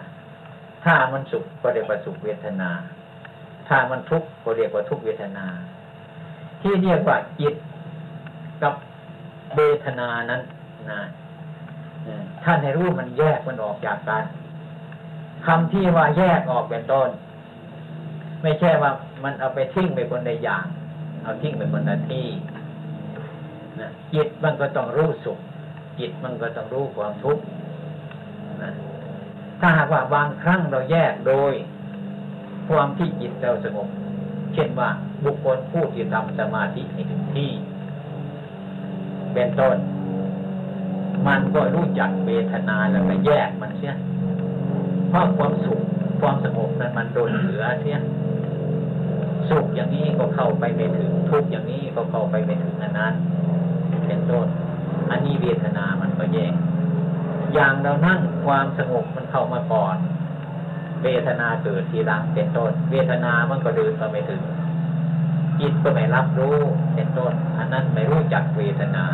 [0.84, 2.70] ถ้ามันสุขก็เรียกว่าสุขเวทนา
[3.68, 5.46] ถ้ามันทุกข์ก็เรียกว่าทุกขเวทนา
[6.62, 7.54] ที่เรียกว่าจิต
[8.62, 8.74] กับ
[9.56, 10.42] เวทนานั้น
[10.90, 11.00] นะ
[12.44, 14.24] ท่านให้รู้มันแยกมันออกจากกัน
[15.46, 17.08] คำที่ว่าแยกออกเป็นต้น
[18.42, 18.90] ไม่ใช่ว่า
[19.24, 20.64] มันเอาไปทิ้งไปคนใดอย่าง
[21.22, 22.26] เอาทิ้งไปคนละที่
[24.14, 25.38] จิตมันก็ต้องรู้สุข
[25.98, 27.42] จิตมันก็ต้องรู้ความทุกข์
[28.62, 28.72] นะ
[29.60, 31.52] ถ้าหากว่าบางครั้งเราแยกโดย
[32.68, 33.88] ความที่จิตเราสงบ
[34.54, 34.88] เช่นว่า
[35.24, 37.50] บุคคลผู้ที่ทำสมาธิให้ถึงที่
[39.34, 39.76] เป็นต้น
[41.26, 43.94] มันก็รู้จักเวทนาแล้วก็แยกมันเสีย
[45.08, 45.80] เพราะความสุข
[46.20, 47.96] ความสงบนั้นมันโดนเหลือเสีย
[49.50, 53.14] สุขอย่างนี้ก็เข้าไปไม่ถึงทุกข์อย่างนี้ก็เข้าไปไม่ถึงอันนั้น
[54.12, 54.48] เป็นต้น
[55.10, 56.54] อันนี้เวทนามันก็แยก
[57.54, 59.96] อย่างเรานั่งความสงบมันเข้ามาก่อน
[61.02, 64.42] เวทนาเกิดทีหลังเป็นต้น เวทนามันก็เดินมาไม่ถึง
[65.60, 66.56] จิตก็ไม่รับรู้
[66.94, 69.04] เป็นต้น อันนั้นไม่รู้จักเวทนา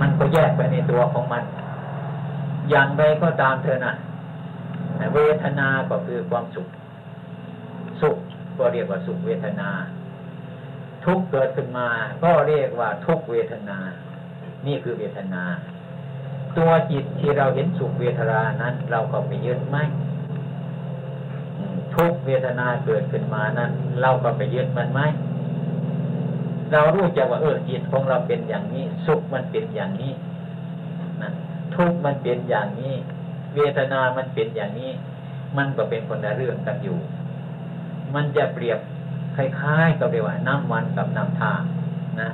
[0.00, 1.42] มันก็แยกไปในตัวของมัน
[2.70, 3.94] อย่างใดก็ตามเธอนะ
[5.14, 6.68] เวทนาก็คือความสุข
[8.00, 8.16] สุข
[8.58, 9.70] ก็เรียกว่าสุขเวทนา
[11.04, 11.88] ทุกข์เกิดขึ้นมา
[12.22, 13.78] ก็เรียกว่าทุกขเวทนา
[14.66, 15.44] นี่คือเวทนา
[16.58, 19.78] ตัวจิตที่เราเห็นสุขเวทนานั้น เราก็ไปยึดไหม
[21.94, 23.70] ทุกเวทนาเกิดขึ้นมานั้น
[24.02, 25.00] เราก็ไปยึดมันไหม
[26.72, 30.12] เรารู้จักว่าเออจิตของเราเป็นอย่างนี้ สุขมันเป็นอย่างนี้
[31.22, 31.30] นะ
[31.74, 32.94] ทุกมันเป็นอย่างนี้
[33.54, 34.90] เวทนามันเป็นอย่างนี้
[35.56, 36.98] มันก็เป็นคนละเรื่องกันอยู่
[38.14, 38.78] มันจะเปรียบ
[39.36, 41.52] คล้ายๆกับเรียกว่าน้ำมันกับน้ำท่า
[42.20, 42.28] นะ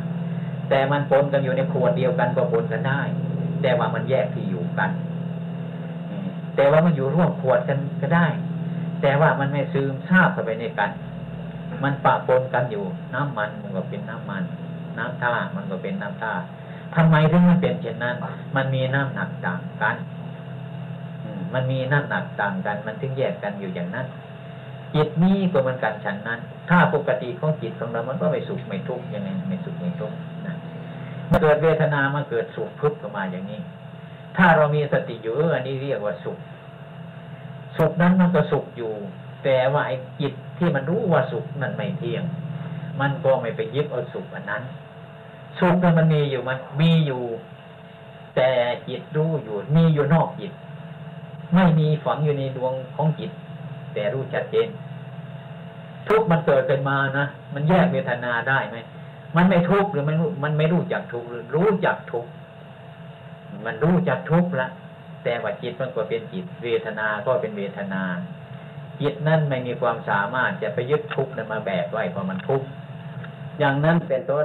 [0.70, 3.00] แต่มันปนกันอยู่ในขวดเดียวกันก็ปนกันได้
[3.62, 4.90] แต่ว่ามันแยกที่อยู่กัน
[6.56, 8.26] แต่ว่ามันอยู่ร่วมขวดกันก็ได้
[9.02, 10.90] แต่ว่ามันไม่ซึมซาบเข้าไปในกัน
[11.82, 12.84] มันปะปนกันอยู่
[13.14, 14.42] น้ำมันมันก็เป็นน้ำมัน
[14.98, 16.32] น้ำท่ามันก็เป็นน้ำท่า
[16.94, 18.16] ทำไมถึงมันเป็นเช่นนั้น
[18.56, 19.96] มันมีน้ำหนักต่างกัน
[21.24, 24.06] มมันมีน้ำหนักต่างกัน มันถึงแยกกันอยู่อย่างนั้น
[24.94, 26.40] จิตนี้ก็เหมือนกันฉันนั้น
[26.70, 30.16] ถ้าปกติของจิตของเรา มันก็ไม่สุขไม่ทุกข์ยังไงไม่สุขไม่ทุกข์
[31.24, 33.60] นะเมื่อเกิดเวทนามาเกิดสุขทุกข์ขึ้นมาอย่างนี้
[34.36, 36.38] ถ้าเรามีสติอยู่อันนี้เรียกว่าสุข
[37.76, 38.92] สุขนั้นมันก็สุขอยู่
[39.44, 42.22] แต่ว่าไอ้จิตที่มันรู้ว่าสุขนั้นไม่เที่ยง
[43.00, 44.62] มันก็ไม่ไปยึดเอาสุขอันนั้น
[45.60, 47.22] สุขนั้นมันมีอยู่มันมีอยู่
[48.36, 48.50] แต่
[48.88, 50.52] จิตรู้อยู่ มีอยู่นอกจิต
[51.54, 53.30] ไม่มีฝังอยู่ในดวงของจิต
[53.94, 54.68] แต่รู้ชัดเจน
[56.08, 58.76] ทุกมันเกิดขึ้นมานะ มันแยกเวทนาได้ไหม
[59.36, 62.30] มันไม่ทุกข์หรือมันมันไม่รู้จักทุกข์หรือรู้จักทุกข์
[63.64, 64.68] มันรู้จักทุกข์ละ
[65.24, 68.02] แต่ว่าจิตมันก็เป็นจิตเวทนาก็เป็นเวทนา
[69.00, 72.66] จิตนั่นไม่มีความสามารถจะไปยึดทุกข์นั้นมาแบกไว้เพราะมันทุกข์
[73.58, 74.42] อย่างนั้นเป็นต้น